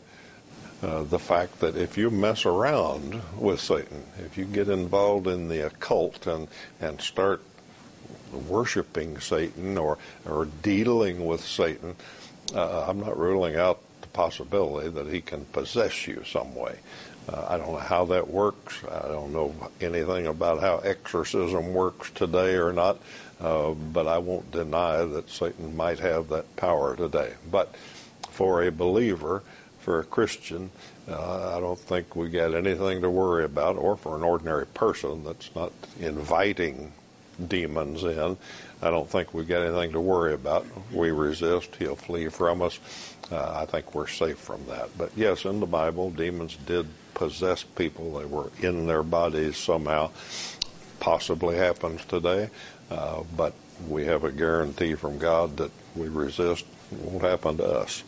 uh, 0.81 1.03
the 1.03 1.19
fact 1.19 1.59
that 1.59 1.77
if 1.77 1.97
you 1.97 2.09
mess 2.09 2.45
around 2.45 3.21
with 3.37 3.59
Satan, 3.59 4.03
if 4.25 4.37
you 4.37 4.45
get 4.45 4.69
involved 4.69 5.27
in 5.27 5.47
the 5.47 5.65
occult 5.65 6.27
and, 6.27 6.47
and 6.79 6.99
start 7.01 7.41
worshiping 8.47 9.19
Satan 9.19 9.77
or, 9.77 9.97
or 10.25 10.47
dealing 10.61 11.25
with 11.25 11.41
Satan, 11.41 11.95
uh, 12.53 12.85
I'm 12.87 12.99
not 12.99 13.17
ruling 13.17 13.55
out 13.55 13.79
the 14.01 14.07
possibility 14.09 14.89
that 14.89 15.07
he 15.07 15.21
can 15.21 15.45
possess 15.45 16.07
you 16.07 16.23
some 16.25 16.53
way. 16.55 16.77
Uh, 17.27 17.45
I 17.49 17.57
don't 17.57 17.71
know 17.71 17.77
how 17.77 18.05
that 18.05 18.29
works. 18.29 18.83
I 18.83 19.07
don't 19.07 19.31
know 19.31 19.55
anything 19.79 20.27
about 20.27 20.59
how 20.59 20.77
exorcism 20.79 21.73
works 21.73 22.11
today 22.11 22.55
or 22.55 22.73
not, 22.73 22.99
uh, 23.39 23.71
but 23.71 24.07
I 24.07 24.17
won't 24.17 24.51
deny 24.51 25.05
that 25.05 25.29
Satan 25.29 25.75
might 25.75 25.99
have 25.99 26.29
that 26.29 26.53
power 26.57 26.95
today. 26.95 27.33
But 27.49 27.73
for 28.29 28.63
a 28.63 28.71
believer, 28.71 29.41
for 29.79 29.99
a 29.99 30.03
Christian, 30.03 30.69
uh, 31.07 31.57
I 31.57 31.59
don't 31.59 31.79
think 31.79 32.15
we 32.15 32.29
got 32.29 32.53
anything 32.53 33.01
to 33.01 33.09
worry 33.09 33.45
about, 33.45 33.77
or 33.77 33.95
for 33.95 34.15
an 34.15 34.23
ordinary 34.23 34.65
person 34.65 35.23
that's 35.23 35.49
not 35.55 35.71
inviting 35.99 36.91
demons 37.47 38.03
in. 38.03 38.37
I 38.83 38.89
don't 38.89 39.09
think 39.09 39.33
we've 39.33 39.47
got 39.47 39.65
anything 39.65 39.93
to 39.93 40.01
worry 40.01 40.33
about. 40.33 40.65
We 40.91 41.11
resist, 41.11 41.75
he'll 41.77 41.95
flee 41.95 42.27
from 42.27 42.61
us. 42.61 42.79
Uh, 43.31 43.61
I 43.61 43.65
think 43.65 43.95
we're 43.95 44.07
safe 44.07 44.37
from 44.37 44.65
that. 44.67 44.89
But 44.97 45.11
yes, 45.15 45.45
in 45.45 45.61
the 45.61 45.65
Bible, 45.65 46.11
demons 46.11 46.57
did 46.65 46.87
possess 47.13 47.63
people. 47.63 48.19
They 48.19 48.25
were 48.25 48.51
in 48.61 48.85
their 48.85 49.03
bodies 49.03 49.55
somehow. 49.55 50.11
Possibly 50.99 51.55
happens 51.55 52.03
today, 52.05 52.49
uh, 52.91 53.23
but 53.37 53.53
we 53.87 54.05
have 54.05 54.25
a 54.25 54.31
guarantee 54.31 54.95
from 54.95 55.17
God 55.17 55.57
that 55.57 55.71
we 55.95 56.09
resist 56.09 56.65
won't 56.91 57.23
happen 57.23 57.57
to 57.57 57.65
us. 57.65 58.03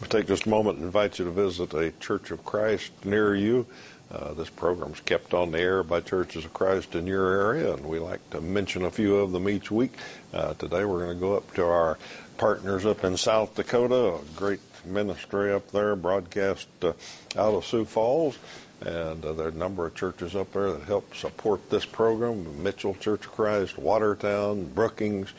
We'll 0.00 0.08
take 0.08 0.26
just 0.26 0.46
a 0.46 0.48
moment 0.48 0.78
and 0.78 0.86
invite 0.86 1.18
you 1.18 1.24
to 1.24 1.30
visit 1.30 1.74
a 1.74 1.90
Church 1.92 2.30
of 2.30 2.44
Christ 2.44 2.92
near 3.04 3.34
you. 3.34 3.66
Uh, 4.14 4.32
this 4.34 4.50
program 4.50 4.92
is 4.92 5.00
kept 5.00 5.34
on 5.34 5.50
the 5.50 5.58
air 5.58 5.82
by 5.82 6.00
Churches 6.00 6.44
of 6.44 6.54
Christ 6.54 6.94
in 6.94 7.04
your 7.04 7.32
area, 7.32 7.74
and 7.74 7.84
we 7.84 7.98
like 7.98 8.30
to 8.30 8.40
mention 8.40 8.84
a 8.84 8.90
few 8.90 9.16
of 9.16 9.32
them 9.32 9.48
each 9.48 9.72
week. 9.72 9.92
Uh, 10.32 10.54
today 10.54 10.84
we're 10.84 11.04
going 11.04 11.16
to 11.16 11.20
go 11.20 11.36
up 11.36 11.52
to 11.54 11.64
our 11.64 11.98
partners 12.36 12.86
up 12.86 13.02
in 13.02 13.16
South 13.16 13.56
Dakota, 13.56 14.14
a 14.14 14.20
great 14.36 14.60
ministry 14.84 15.52
up 15.52 15.68
there, 15.72 15.96
broadcast 15.96 16.68
uh, 16.82 16.92
out 17.36 17.54
of 17.54 17.66
Sioux 17.66 17.84
Falls. 17.84 18.38
And 18.80 19.24
uh, 19.24 19.32
there 19.32 19.46
are 19.46 19.50
a 19.50 19.52
number 19.52 19.86
of 19.86 19.96
churches 19.96 20.36
up 20.36 20.52
there 20.52 20.72
that 20.72 20.82
help 20.82 21.16
support 21.16 21.70
this 21.70 21.84
program 21.84 22.62
Mitchell 22.62 22.94
Church 22.94 23.24
of 23.24 23.32
Christ, 23.32 23.78
Watertown, 23.78 24.66
Brookings. 24.66 25.32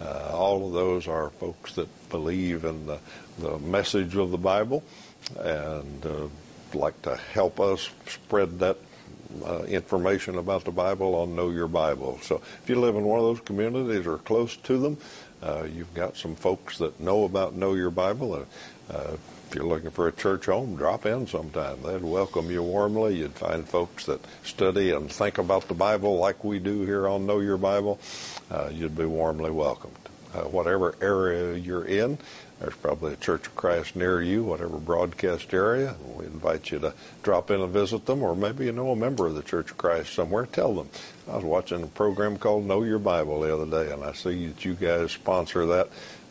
Uh, 0.00 0.30
all 0.32 0.66
of 0.68 0.72
those 0.72 1.06
are 1.06 1.30
folks 1.30 1.74
that 1.74 1.88
believe 2.08 2.64
in 2.64 2.86
the, 2.86 2.98
the 3.38 3.58
message 3.58 4.16
of 4.16 4.30
the 4.30 4.38
Bible 4.38 4.82
and 5.38 6.06
uh, 6.06 6.28
like 6.74 7.00
to 7.02 7.16
help 7.16 7.60
us 7.60 7.90
spread 8.06 8.58
that 8.60 8.76
uh, 9.44 9.62
information 9.62 10.38
about 10.38 10.64
the 10.64 10.70
Bible 10.70 11.14
on 11.14 11.34
Know 11.34 11.50
Your 11.50 11.68
Bible. 11.68 12.18
So 12.22 12.42
if 12.62 12.68
you 12.68 12.76
live 12.76 12.96
in 12.96 13.04
one 13.04 13.18
of 13.18 13.24
those 13.24 13.40
communities 13.40 14.06
or 14.06 14.18
close 14.18 14.56
to 14.58 14.78
them, 14.78 14.98
uh, 15.42 15.64
you've 15.64 15.94
got 15.94 16.16
some 16.16 16.34
folks 16.34 16.78
that 16.78 17.00
know 17.00 17.24
about 17.24 17.54
Know 17.54 17.74
Your 17.74 17.90
Bible. 17.90 18.46
Uh, 18.90 19.16
if 19.52 19.56
you're 19.56 19.66
looking 19.66 19.90
for 19.90 20.08
a 20.08 20.12
church 20.12 20.46
home, 20.46 20.76
drop 20.76 21.04
in 21.04 21.26
sometime. 21.26 21.82
They'd 21.82 22.02
welcome 22.02 22.50
you 22.50 22.62
warmly. 22.62 23.18
You'd 23.18 23.34
find 23.34 23.68
folks 23.68 24.06
that 24.06 24.20
study 24.44 24.92
and 24.92 25.10
think 25.10 25.38
about 25.38 25.68
the 25.68 25.74
Bible 25.74 26.16
like 26.16 26.42
we 26.42 26.58
do 26.58 26.86
here 26.86 27.06
on 27.06 27.26
Know 27.26 27.40
Your 27.40 27.58
Bible. 27.58 27.98
Uh, 28.50 28.70
you'd 28.72 28.96
be 28.96 29.04
warmly 29.04 29.50
welcomed. 29.50 29.96
Uh, 30.34 30.44
whatever 30.44 30.94
area 31.02 31.54
you're 31.58 31.84
in, 31.84 32.16
there's 32.62 32.76
probably 32.76 33.12
a 33.12 33.16
Church 33.16 33.48
of 33.48 33.56
Christ 33.56 33.96
near 33.96 34.22
you, 34.22 34.44
whatever 34.44 34.76
broadcast 34.76 35.52
area. 35.52 35.96
We 36.16 36.26
invite 36.26 36.70
you 36.70 36.78
to 36.78 36.94
drop 37.24 37.50
in 37.50 37.60
and 37.60 37.72
visit 37.72 38.06
them, 38.06 38.22
or 38.22 38.36
maybe 38.36 38.66
you 38.66 38.72
know 38.72 38.92
a 38.92 38.96
member 38.96 39.26
of 39.26 39.34
the 39.34 39.42
Church 39.42 39.72
of 39.72 39.78
Christ 39.78 40.14
somewhere. 40.14 40.46
Tell 40.46 40.72
them. 40.72 40.88
I 41.28 41.34
was 41.34 41.44
watching 41.44 41.82
a 41.82 41.88
program 41.88 42.38
called 42.38 42.64
Know 42.64 42.84
Your 42.84 43.00
Bible 43.00 43.40
the 43.40 43.52
other 43.52 43.66
day, 43.66 43.92
and 43.92 44.04
I 44.04 44.12
see 44.12 44.46
that 44.46 44.64
you 44.64 44.74
guys 44.74 45.10
sponsor 45.10 45.66
that 45.66 45.88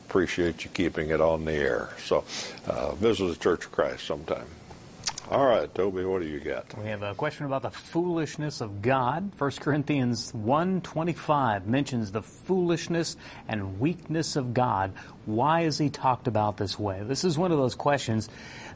appreciate 0.07 0.63
you 0.63 0.69
keeping 0.73 1.09
it 1.09 1.19
on 1.19 1.43
the 1.43 1.53
air. 1.53 1.89
So 2.05 2.23
uh, 2.65 2.95
visit 2.95 3.27
the 3.27 3.35
Church 3.35 3.65
of 3.65 3.73
Christ 3.73 4.05
sometime. 4.05 4.47
All 5.31 5.45
right, 5.45 5.73
Toby, 5.73 6.03
what 6.03 6.21
do 6.21 6.27
you 6.27 6.41
got? 6.41 6.77
We 6.77 6.87
have 6.87 7.03
a 7.03 7.15
question 7.15 7.45
about 7.45 7.61
the 7.61 7.69
foolishness 7.69 8.59
of 8.59 8.81
God. 8.81 9.31
1 9.37 9.51
Corinthians 9.61 10.33
1.25 10.33 11.65
mentions 11.67 12.11
the 12.11 12.21
foolishness 12.21 13.15
and 13.47 13.79
weakness 13.79 14.35
of 14.35 14.53
God. 14.53 14.91
Why 15.25 15.61
is 15.61 15.77
he 15.77 15.89
talked 15.89 16.27
about 16.27 16.57
this 16.57 16.79
way? 16.79 17.01
This 17.03 17.23
is 17.23 17.37
one 17.37 17.51
of 17.51 17.57
those 17.57 17.75
questions 17.75 18.29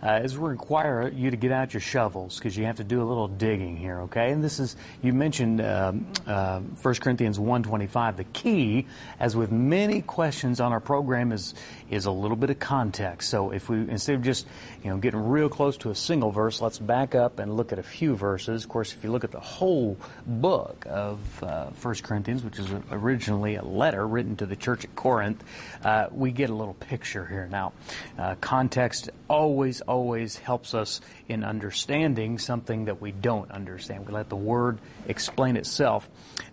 uh, 0.06 0.22
is 0.24 0.38
we 0.38 0.50
require 0.50 1.10
you 1.10 1.32
to 1.32 1.38
get 1.38 1.52
out 1.52 1.74
your 1.74 1.82
shovels 1.82 2.38
because 2.38 2.56
you 2.56 2.66
have 2.66 2.78
to 2.78 2.84
do 2.84 3.02
a 3.02 3.06
little 3.06 3.28
digging 3.28 3.76
here, 3.76 4.02
okay? 4.02 4.32
And 4.32 4.44
this 4.44 4.60
is, 4.60 4.76
you 5.02 5.14
mentioned 5.14 5.62
um, 5.62 6.06
uh, 6.28 6.60
1 6.60 6.96
Corinthians 6.96 7.40
1.25. 7.40 8.18
The 8.18 8.24
key, 8.26 8.88
as 9.20 9.36
with 9.36 9.52
many 9.52 10.02
questions 10.02 10.60
on 10.60 10.72
our 10.72 10.80
program, 10.80 11.32
is, 11.32 11.56
is 11.90 12.06
a 12.06 12.12
little 12.12 12.38
bit 12.38 12.50
of 12.50 12.60
context. 12.60 13.30
So 13.30 13.52
if 13.52 13.70
we, 13.70 13.78
instead 13.78 14.16
of 14.16 14.24
just, 14.24 14.46
you 14.84 14.90
know, 14.90 14.98
getting 14.98 15.28
real 15.28 15.50
close 15.50 15.78
to 15.78 15.90
a 15.90 15.96
single 15.96 16.32
verse, 16.32 16.62
let's 16.62 16.78
back 16.78 17.16
up 17.16 17.40
and 17.40 17.56
look 17.56 17.72
at 17.72 17.80
a 17.80 17.84
few 17.84 18.16
verses. 18.16 18.64
Of 18.64 18.70
course, 18.70 18.94
if 18.94 19.04
you 19.04 19.12
look 19.12 19.24
at 19.24 19.32
the 19.32 19.40
whole 19.40 19.98
book 20.26 20.86
of 20.88 21.20
uh, 21.44 21.68
1 21.82 21.96
Corinthians, 22.04 22.44
which 22.44 22.60
is 22.60 22.70
originally 22.92 23.56
a 23.56 23.64
letter 23.64 24.06
written 24.06 24.36
to 24.38 24.46
the 24.46 24.56
church 24.56 24.84
at 24.84 24.96
Corinth, 24.96 25.44
uh, 25.84 26.08
we 26.12 26.32
get 26.36 26.50
a 26.50 26.54
little 26.54 26.74
picture 26.76 27.26
here. 27.26 27.48
Now, 27.50 27.74
uh, 28.18 28.36
context 28.42 29.10
always, 29.28 29.82
always 29.82 30.38
helps 30.38 30.74
us 30.74 31.02
in 31.28 31.44
understanding 31.44 32.38
something 32.38 32.86
that 32.86 33.02
we 33.02 33.12
don't 33.12 33.50
understand. 33.52 34.08
We 34.08 34.14
let 34.14 34.30
the 34.30 34.36
Word 34.36 34.80
explain 35.08 35.58
itself. 35.58 36.10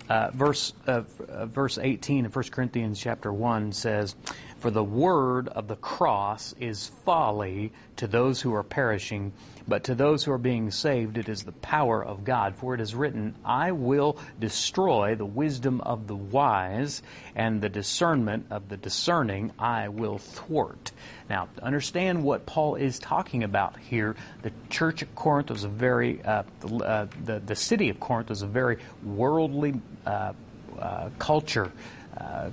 Uh, 0.08 0.30
verse 0.32 0.72
uh, 0.86 1.02
uh 1.28 1.46
verse 1.46 1.78
18 1.78 2.26
of 2.26 2.34
1 2.34 2.44
Corinthians 2.50 2.98
chapter 2.98 3.32
1 3.32 3.72
says, 3.72 4.14
"For 4.62 4.70
the 4.70 4.84
word 4.84 5.48
of 5.48 5.66
the 5.66 5.74
cross 5.74 6.54
is 6.60 6.86
folly 7.04 7.72
to 7.96 8.06
those 8.06 8.42
who 8.42 8.54
are 8.54 8.62
perishing." 8.62 9.32
But 9.66 9.82
to 9.84 9.96
those 9.96 10.22
who 10.22 10.30
are 10.30 10.38
being 10.38 10.70
saved, 10.70 11.18
it 11.18 11.28
is 11.28 11.42
the 11.42 11.50
power 11.50 12.00
of 12.00 12.22
God. 12.22 12.54
For 12.54 12.72
it 12.72 12.80
is 12.80 12.94
written, 12.94 13.34
I 13.44 13.72
will 13.72 14.16
destroy 14.38 15.16
the 15.16 15.26
wisdom 15.26 15.80
of 15.80 16.06
the 16.06 16.14
wise, 16.14 17.02
and 17.34 17.60
the 17.60 17.68
discernment 17.68 18.46
of 18.50 18.68
the 18.68 18.76
discerning 18.76 19.50
I 19.58 19.88
will 19.88 20.18
thwart. 20.18 20.92
Now, 21.28 21.48
understand 21.60 22.22
what 22.22 22.46
Paul 22.46 22.76
is 22.76 23.00
talking 23.00 23.42
about 23.42 23.76
here, 23.78 24.14
the 24.42 24.52
church 24.70 25.02
of 25.02 25.12
Corinth 25.16 25.50
was 25.50 25.64
a 25.64 25.68
very, 25.68 26.22
uh, 26.22 26.44
uh, 26.62 27.06
the, 27.24 27.40
the 27.44 27.56
city 27.56 27.88
of 27.88 27.98
Corinth 27.98 28.28
was 28.28 28.42
a 28.42 28.46
very 28.46 28.78
worldly 29.04 29.74
uh, 30.06 30.34
uh 30.78 31.10
culture 31.18 31.72
uh, 32.16 32.50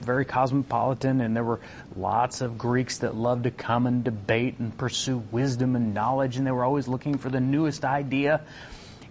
very 0.00 0.24
cosmopolitan, 0.24 1.20
and 1.20 1.36
there 1.36 1.44
were 1.44 1.60
lots 1.96 2.40
of 2.40 2.56
Greeks 2.56 2.98
that 2.98 3.14
loved 3.14 3.44
to 3.44 3.50
come 3.50 3.86
and 3.86 4.04
debate 4.04 4.58
and 4.58 4.76
pursue 4.76 5.18
wisdom 5.30 5.76
and 5.76 5.94
knowledge, 5.94 6.36
and 6.36 6.46
they 6.46 6.50
were 6.50 6.64
always 6.64 6.88
looking 6.88 7.18
for 7.18 7.28
the 7.28 7.40
newest 7.40 7.84
idea. 7.84 8.42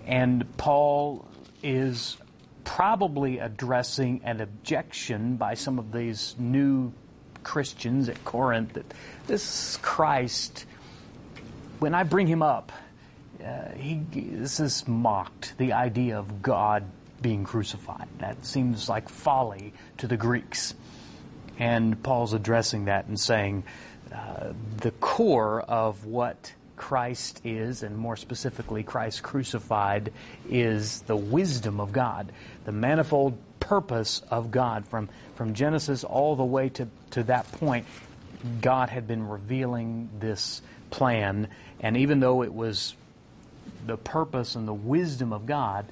And 0.07 0.45
Paul 0.57 1.27
is 1.61 2.17
probably 2.63 3.39
addressing 3.39 4.21
an 4.23 4.41
objection 4.41 5.35
by 5.35 5.53
some 5.53 5.79
of 5.79 5.91
these 5.91 6.35
new 6.39 6.91
Christians 7.43 8.09
at 8.09 8.23
Corinth 8.23 8.73
that 8.73 8.93
this 9.27 9.77
Christ, 9.81 10.65
when 11.79 11.93
I 11.93 12.03
bring 12.03 12.27
him 12.27 12.41
up, 12.41 12.71
uh, 13.43 13.71
he 13.75 14.01
this 14.13 14.59
is 14.59 14.87
mocked 14.87 15.57
the 15.57 15.73
idea 15.73 16.19
of 16.19 16.41
God 16.41 16.85
being 17.21 17.43
crucified. 17.43 18.07
That 18.19 18.45
seems 18.45 18.89
like 18.89 19.09
folly 19.09 19.73
to 19.97 20.07
the 20.07 20.17
Greeks. 20.17 20.73
And 21.59 22.01
Paul's 22.01 22.33
addressing 22.33 22.85
that 22.85 23.05
and 23.05 23.19
saying 23.19 23.63
uh, 24.13 24.53
the 24.77 24.91
core 24.91 25.61
of 25.61 26.05
what 26.05 26.53
Christ 26.75 27.41
is, 27.43 27.83
and 27.83 27.95
more 27.95 28.15
specifically, 28.15 28.81
Christ 28.81 29.21
crucified, 29.21 30.11
is 30.49 31.01
the 31.01 31.15
wisdom 31.15 31.79
of 31.79 31.91
God, 31.91 32.31
the 32.65 32.71
manifold 32.71 33.37
purpose 33.59 34.23
of 34.31 34.49
God. 34.49 34.87
From, 34.87 35.07
from 35.35 35.53
Genesis 35.53 36.03
all 36.03 36.35
the 36.35 36.43
way 36.43 36.69
to, 36.69 36.87
to 37.11 37.23
that 37.23 37.51
point, 37.53 37.85
God 38.61 38.89
had 38.89 39.07
been 39.07 39.27
revealing 39.27 40.09
this 40.19 40.63
plan, 40.89 41.47
and 41.79 41.97
even 41.97 42.19
though 42.19 42.41
it 42.41 42.53
was 42.53 42.95
the 43.85 43.97
purpose 43.97 44.55
and 44.55 44.67
the 44.67 44.73
wisdom 44.73 45.31
of 45.31 45.45
God, 45.45 45.85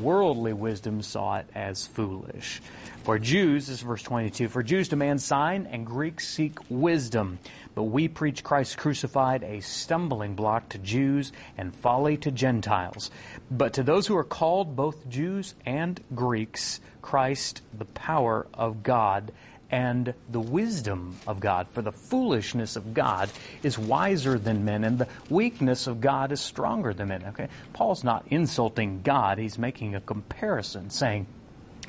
worldly 0.00 0.52
wisdom 0.52 1.02
saw 1.02 1.38
it 1.38 1.46
as 1.54 1.86
foolish. 1.86 2.60
For 3.04 3.18
Jews, 3.18 3.66
this 3.66 3.76
is 3.76 3.82
verse 3.82 4.02
22, 4.02 4.48
for 4.48 4.62
Jews 4.62 4.88
demand 4.88 5.22
sign 5.22 5.66
and 5.70 5.86
Greeks 5.86 6.28
seek 6.28 6.58
wisdom. 6.68 7.38
But 7.74 7.84
we 7.84 8.08
preach 8.08 8.44
Christ 8.44 8.76
crucified, 8.76 9.42
a 9.42 9.60
stumbling 9.60 10.34
block 10.34 10.68
to 10.70 10.78
Jews 10.78 11.32
and 11.56 11.74
folly 11.74 12.16
to 12.18 12.30
Gentiles. 12.30 13.10
But 13.50 13.74
to 13.74 13.82
those 13.82 14.06
who 14.06 14.16
are 14.16 14.24
called, 14.24 14.76
both 14.76 15.08
Jews 15.08 15.54
and 15.64 16.00
Greeks, 16.14 16.80
Christ, 17.00 17.62
the 17.76 17.84
power 17.84 18.46
of 18.52 18.82
God 18.82 19.32
and 19.70 20.14
the 20.30 20.40
wisdom 20.40 21.16
of 21.26 21.40
God. 21.40 21.68
For 21.70 21.82
the 21.82 21.92
foolishness 21.92 22.76
of 22.76 22.94
God 22.94 23.30
is 23.62 23.78
wiser 23.78 24.38
than 24.38 24.64
men, 24.64 24.84
and 24.84 24.98
the 24.98 25.08
weakness 25.28 25.86
of 25.86 26.00
God 26.00 26.32
is 26.32 26.40
stronger 26.40 26.94
than 26.94 27.08
men. 27.08 27.24
Okay? 27.28 27.48
Paul's 27.72 28.04
not 28.04 28.24
insulting 28.30 29.02
God, 29.02 29.38
he's 29.38 29.58
making 29.58 29.94
a 29.94 30.00
comparison, 30.00 30.90
saying, 30.90 31.26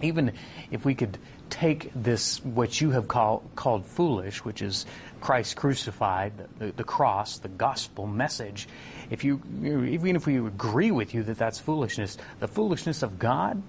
even 0.01 0.33
if 0.71 0.85
we 0.85 0.95
could 0.95 1.17
take 1.49 1.91
this, 1.95 2.43
what 2.43 2.79
you 2.79 2.91
have 2.91 3.07
call, 3.07 3.43
called 3.55 3.85
foolish, 3.85 4.43
which 4.45 4.61
is 4.61 4.85
Christ 5.19 5.55
crucified, 5.55 6.33
the, 6.59 6.71
the 6.71 6.83
cross, 6.83 7.39
the 7.39 7.49
gospel 7.49 8.07
message, 8.07 8.67
if 9.09 9.23
you, 9.23 9.41
even 9.63 10.15
if 10.15 10.27
we 10.27 10.37
agree 10.37 10.91
with 10.91 11.13
you 11.13 11.23
that 11.23 11.37
that's 11.37 11.59
foolishness, 11.59 12.17
the 12.39 12.47
foolishness 12.47 13.03
of 13.03 13.19
God 13.19 13.61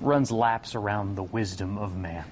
runs 0.00 0.30
laps 0.30 0.74
around 0.74 1.16
the 1.16 1.22
wisdom 1.22 1.78
of 1.78 1.96
man. 1.96 2.24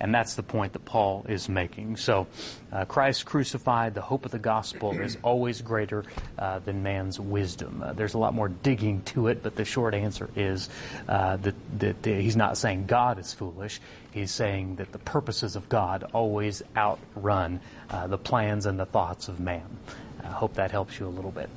And 0.00 0.14
that's 0.14 0.34
the 0.34 0.42
point 0.42 0.72
that 0.72 0.84
Paul 0.84 1.26
is 1.28 1.48
making. 1.48 1.96
So, 1.96 2.26
uh, 2.72 2.86
Christ 2.86 3.26
crucified, 3.26 3.94
the 3.94 4.00
hope 4.00 4.24
of 4.24 4.30
the 4.30 4.38
gospel 4.38 4.98
is 4.98 5.18
always 5.22 5.60
greater 5.60 6.04
uh, 6.38 6.60
than 6.60 6.82
man's 6.82 7.20
wisdom. 7.20 7.82
Uh, 7.84 7.92
there's 7.92 8.14
a 8.14 8.18
lot 8.18 8.32
more 8.32 8.48
digging 8.48 9.02
to 9.02 9.28
it, 9.28 9.42
but 9.42 9.56
the 9.56 9.64
short 9.64 9.94
answer 9.94 10.30
is 10.36 10.68
uh, 11.08 11.36
that, 11.36 11.54
that 11.78 12.06
he's 12.06 12.36
not 12.36 12.56
saying 12.56 12.86
God 12.86 13.18
is 13.18 13.34
foolish. 13.34 13.80
He's 14.10 14.30
saying 14.30 14.76
that 14.76 14.92
the 14.92 14.98
purposes 14.98 15.54
of 15.54 15.68
God 15.68 16.04
always 16.12 16.62
outrun 16.76 17.60
uh, 17.90 18.06
the 18.06 18.18
plans 18.18 18.66
and 18.66 18.78
the 18.78 18.86
thoughts 18.86 19.28
of 19.28 19.38
man. 19.38 19.76
I 20.22 20.28
hope 20.28 20.54
that 20.54 20.70
helps 20.70 20.98
you 20.98 21.06
a 21.06 21.08
little 21.08 21.30
bit. 21.30 21.48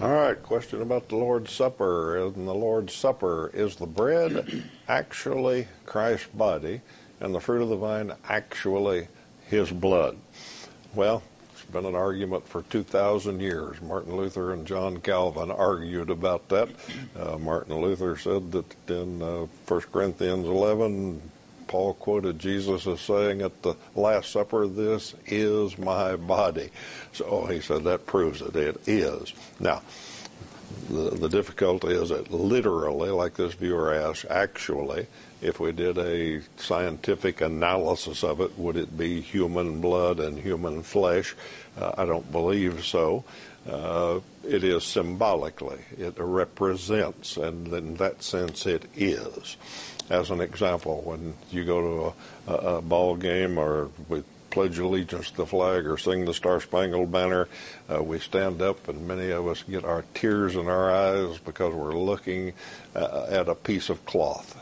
All 0.00 0.10
right, 0.10 0.40
question 0.42 0.82
about 0.82 1.08
the 1.08 1.16
Lord's 1.16 1.52
Supper. 1.52 2.18
In 2.18 2.44
the 2.44 2.54
Lord's 2.54 2.94
Supper, 2.94 3.50
is 3.54 3.76
the 3.76 3.86
bread 3.86 4.64
actually 4.88 5.68
Christ's 5.86 6.28
body? 6.28 6.82
And 7.20 7.34
the 7.34 7.40
fruit 7.40 7.62
of 7.62 7.68
the 7.68 7.76
vine 7.76 8.12
actually 8.28 9.08
his 9.48 9.70
blood? 9.70 10.16
Well, 10.94 11.22
it's 11.52 11.64
been 11.64 11.84
an 11.84 11.94
argument 11.94 12.46
for 12.48 12.62
2,000 12.62 13.40
years. 13.40 13.80
Martin 13.80 14.16
Luther 14.16 14.52
and 14.52 14.66
John 14.66 14.98
Calvin 14.98 15.50
argued 15.50 16.10
about 16.10 16.48
that. 16.48 16.68
Uh, 17.18 17.38
Martin 17.38 17.76
Luther 17.76 18.16
said 18.16 18.52
that 18.52 18.90
in 18.90 19.22
uh, 19.22 19.46
1 19.66 19.80
Corinthians 19.92 20.46
11, 20.46 21.20
Paul 21.66 21.94
quoted 21.94 22.38
Jesus 22.38 22.86
as 22.86 23.00
saying 23.00 23.42
at 23.42 23.62
the 23.62 23.74
Last 23.94 24.30
Supper, 24.30 24.66
This 24.66 25.14
is 25.26 25.76
my 25.78 26.16
body. 26.16 26.70
So 27.12 27.46
he 27.46 27.60
said 27.60 27.84
that 27.84 28.06
proves 28.06 28.40
it. 28.40 28.54
It 28.54 28.86
is. 28.86 29.32
Now, 29.58 29.82
the, 30.88 31.10
the 31.10 31.28
difficulty 31.28 31.88
is 31.88 32.10
that 32.10 32.30
literally, 32.30 33.10
like 33.10 33.34
this 33.34 33.54
viewer 33.54 33.94
asked, 33.94 34.26
actually, 34.30 35.06
if 35.42 35.60
we 35.60 35.72
did 35.72 35.98
a 35.98 36.40
scientific 36.56 37.40
analysis 37.40 38.24
of 38.24 38.40
it, 38.40 38.58
would 38.58 38.76
it 38.76 38.96
be 38.96 39.20
human 39.20 39.80
blood 39.80 40.20
and 40.20 40.38
human 40.38 40.82
flesh? 40.82 41.34
Uh, 41.78 41.92
I 41.98 42.04
don't 42.06 42.30
believe 42.32 42.84
so. 42.84 43.24
Uh, 43.68 44.20
it 44.44 44.64
is 44.64 44.84
symbolically. 44.84 45.80
It 45.98 46.14
represents, 46.18 47.36
and 47.36 47.72
in 47.72 47.96
that 47.96 48.22
sense, 48.22 48.64
it 48.64 48.86
is. 48.94 49.56
As 50.08 50.30
an 50.30 50.40
example, 50.40 51.02
when 51.04 51.34
you 51.50 51.64
go 51.64 52.14
to 52.46 52.52
a, 52.52 52.56
a, 52.76 52.82
ball 52.82 53.16
game 53.16 53.58
or 53.58 53.90
we 54.08 54.22
pledge 54.50 54.78
allegiance 54.78 55.30
to 55.30 55.38
the 55.38 55.46
flag 55.46 55.84
or 55.84 55.98
sing 55.98 56.24
the 56.24 56.32
Star 56.32 56.60
Spangled 56.60 57.10
Banner, 57.10 57.48
uh, 57.92 58.00
we 58.00 58.20
stand 58.20 58.62
up 58.62 58.86
and 58.86 59.08
many 59.08 59.30
of 59.32 59.48
us 59.48 59.64
get 59.64 59.84
our 59.84 60.04
tears 60.14 60.54
in 60.54 60.68
our 60.68 60.92
eyes 60.92 61.38
because 61.38 61.74
we're 61.74 61.96
looking 61.96 62.52
uh, 62.94 63.26
at 63.28 63.48
a 63.48 63.54
piece 63.56 63.90
of 63.90 64.06
cloth 64.06 64.56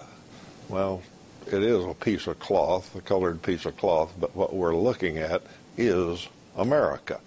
well, 0.69 1.03
it 1.47 1.63
is 1.63 1.85
a 1.85 1.95
piece 1.95 2.27
of 2.27 2.39
cloth, 2.39 2.95
a 2.97 3.01
colored 3.01 3.43
piece 3.43 3.67
of 3.67 3.77
cloth, 3.77 4.13
but 4.19 4.35
what 4.35 4.55
we're 4.55 4.77
looking 4.77 5.19
at 5.19 5.43
is 5.77 6.29
America. 6.57 7.21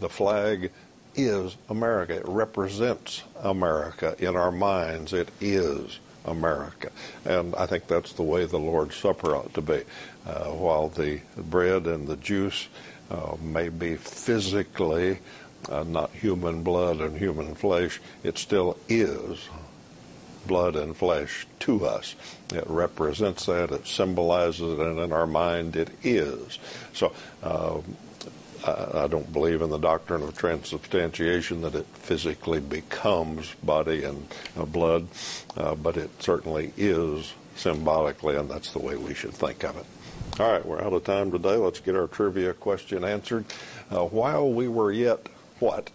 The 0.00 0.08
flag 0.08 0.70
is 1.14 1.56
America. 1.68 2.16
It 2.16 2.26
represents 2.26 3.22
America 3.42 4.16
in 4.18 4.36
our 4.36 4.50
minds. 4.50 5.12
It 5.12 5.28
is 5.40 5.98
America. 6.24 6.90
And 7.24 7.54
I 7.54 7.66
think 7.66 7.86
that's 7.86 8.12
the 8.14 8.22
way 8.22 8.44
the 8.46 8.58
Lord's 8.58 8.96
Supper 8.96 9.36
ought 9.36 9.54
to 9.54 9.62
be. 9.62 9.82
Uh, 10.26 10.50
while 10.50 10.88
the 10.88 11.20
bread 11.36 11.86
and 11.86 12.06
the 12.06 12.16
juice 12.16 12.68
uh, 13.10 13.36
may 13.42 13.68
be 13.68 13.96
physically 13.96 15.18
uh, 15.68 15.84
not 15.84 16.10
human 16.10 16.62
blood 16.62 17.00
and 17.00 17.16
human 17.16 17.54
flesh, 17.54 18.00
it 18.22 18.38
still 18.38 18.76
is 18.88 19.48
blood 20.46 20.76
and 20.76 20.96
flesh 20.96 21.46
to 21.60 21.86
us. 21.86 22.14
It 22.52 22.64
represents 22.66 23.46
that, 23.46 23.70
it 23.70 23.86
symbolizes 23.86 24.78
it, 24.78 24.80
and 24.80 24.98
in 24.98 25.12
our 25.12 25.26
mind 25.26 25.76
it 25.76 25.90
is. 26.02 26.58
So 26.92 27.12
uh, 27.42 27.80
I, 28.66 29.04
I 29.04 29.06
don't 29.06 29.32
believe 29.32 29.62
in 29.62 29.70
the 29.70 29.78
doctrine 29.78 30.22
of 30.22 30.36
transubstantiation 30.36 31.62
that 31.62 31.74
it 31.74 31.86
physically 31.94 32.60
becomes 32.60 33.54
body 33.62 34.04
and 34.04 34.26
uh, 34.56 34.64
blood, 34.64 35.08
uh, 35.56 35.74
but 35.74 35.96
it 35.96 36.10
certainly 36.22 36.72
is 36.76 37.32
symbolically, 37.56 38.36
and 38.36 38.50
that's 38.50 38.72
the 38.72 38.78
way 38.78 38.96
we 38.96 39.14
should 39.14 39.34
think 39.34 39.64
of 39.64 39.76
it. 39.76 39.86
All 40.40 40.50
right, 40.50 40.64
we're 40.64 40.80
out 40.80 40.92
of 40.92 41.04
time 41.04 41.30
today. 41.30 41.56
Let's 41.56 41.80
get 41.80 41.94
our 41.94 42.06
trivia 42.06 42.54
question 42.54 43.04
answered. 43.04 43.44
Uh, 43.90 44.04
while 44.04 44.50
we 44.50 44.66
were 44.68 44.90
yet 44.90 45.28
what? 45.58 45.90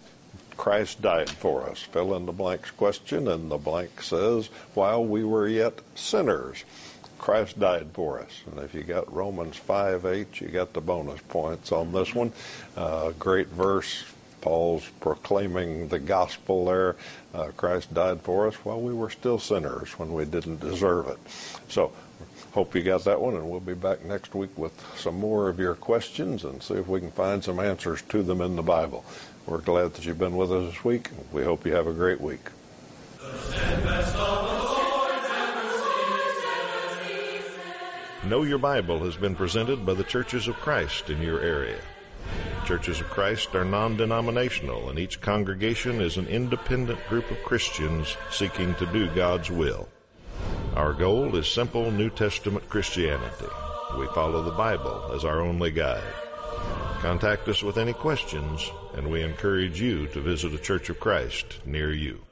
Christ 0.57 1.01
died 1.01 1.29
for 1.29 1.69
us. 1.69 1.79
Fill 1.79 2.15
in 2.15 2.25
the 2.25 2.31
blanks 2.31 2.71
question, 2.71 3.27
and 3.27 3.49
the 3.49 3.57
blank 3.57 4.01
says, 4.01 4.47
while 4.73 5.05
we 5.05 5.23
were 5.23 5.47
yet 5.47 5.79
sinners, 5.95 6.65
Christ 7.17 7.59
died 7.59 7.87
for 7.93 8.19
us. 8.19 8.41
And 8.45 8.59
if 8.59 8.73
you 8.73 8.83
got 8.83 9.11
Romans 9.13 9.55
5 9.55 10.05
8, 10.05 10.41
you 10.41 10.47
got 10.49 10.73
the 10.73 10.81
bonus 10.81 11.21
points 11.29 11.71
on 11.71 11.91
this 11.91 12.13
one. 12.13 12.31
Uh, 12.75 13.11
great 13.11 13.47
verse. 13.47 14.03
Paul's 14.41 14.87
proclaiming 14.99 15.87
the 15.87 15.99
gospel 15.99 16.65
there. 16.65 16.95
Uh, 17.33 17.47
Christ 17.57 17.93
died 17.93 18.21
for 18.21 18.47
us 18.47 18.55
while 18.63 18.79
we 18.79 18.93
were 18.93 19.09
still 19.09 19.39
sinners 19.39 19.97
when 19.97 20.13
we 20.13 20.25
didn't 20.25 20.59
deserve 20.59 21.07
it. 21.07 21.17
So, 21.69 21.91
hope 22.51 22.75
you 22.75 22.83
got 22.83 23.03
that 23.05 23.19
one, 23.19 23.35
and 23.35 23.49
we'll 23.49 23.59
be 23.59 23.73
back 23.73 24.05
next 24.05 24.35
week 24.35 24.55
with 24.57 24.73
some 24.95 25.19
more 25.19 25.49
of 25.49 25.59
your 25.59 25.75
questions 25.75 26.43
and 26.43 26.61
see 26.61 26.75
if 26.75 26.87
we 26.87 26.99
can 26.99 27.11
find 27.11 27.43
some 27.43 27.59
answers 27.59 28.01
to 28.03 28.23
them 28.23 28.41
in 28.41 28.55
the 28.55 28.63
Bible. 28.63 29.03
We're 29.47 29.60
glad 29.60 29.93
that 29.93 30.05
you've 30.05 30.19
been 30.19 30.36
with 30.36 30.51
us 30.51 30.73
this 30.73 30.83
week. 30.83 31.10
We 31.31 31.41
hope 31.41 31.65
you 31.65 31.73
have 31.73 31.88
a 31.88 31.93
great 31.93 32.19
week. 32.19 32.49
Know 38.25 38.43
Your 38.43 38.57
Bible 38.57 38.99
has 39.05 39.15
been 39.15 39.36
presented 39.36 39.86
by 39.86 39.93
the 39.93 40.03
Churches 40.03 40.49
of 40.49 40.55
Christ 40.55 41.10
in 41.10 41.21
your 41.21 41.39
area. 41.39 41.79
Churches 42.65 42.99
of 42.99 43.07
Christ 43.07 43.55
are 43.55 43.63
non 43.63 43.95
denominational, 43.95 44.89
and 44.89 44.99
each 44.99 45.21
congregation 45.21 46.01
is 46.01 46.17
an 46.17 46.27
independent 46.27 46.99
group 47.07 47.31
of 47.31 47.41
Christians 47.45 48.17
seeking 48.29 48.75
to 48.75 48.86
do 48.88 49.10
God's 49.15 49.49
will. 49.49 49.88
Our 50.75 50.91
goal 50.91 51.38
is 51.38 51.47
simple 51.47 51.89
New 51.89 52.10
Testament 52.10 52.67
Christianity. 52.67 53.47
We 53.97 54.07
follow 54.07 54.43
the 54.43 54.51
Bible 54.51 55.12
as 55.15 55.23
our 55.23 55.39
only 55.39 55.71
guide. 55.71 56.26
Contact 57.01 57.47
us 57.47 57.63
with 57.63 57.77
any 57.77 57.93
questions, 57.93 58.71
and 58.95 59.10
we 59.10 59.21
encourage 59.21 59.79
you 59.79 60.07
to 60.07 60.19
visit 60.19 60.53
a 60.53 60.57
Church 60.57 60.89
of 60.89 60.99
Christ 60.99 61.65
near 61.65 61.93
you. 61.93 62.26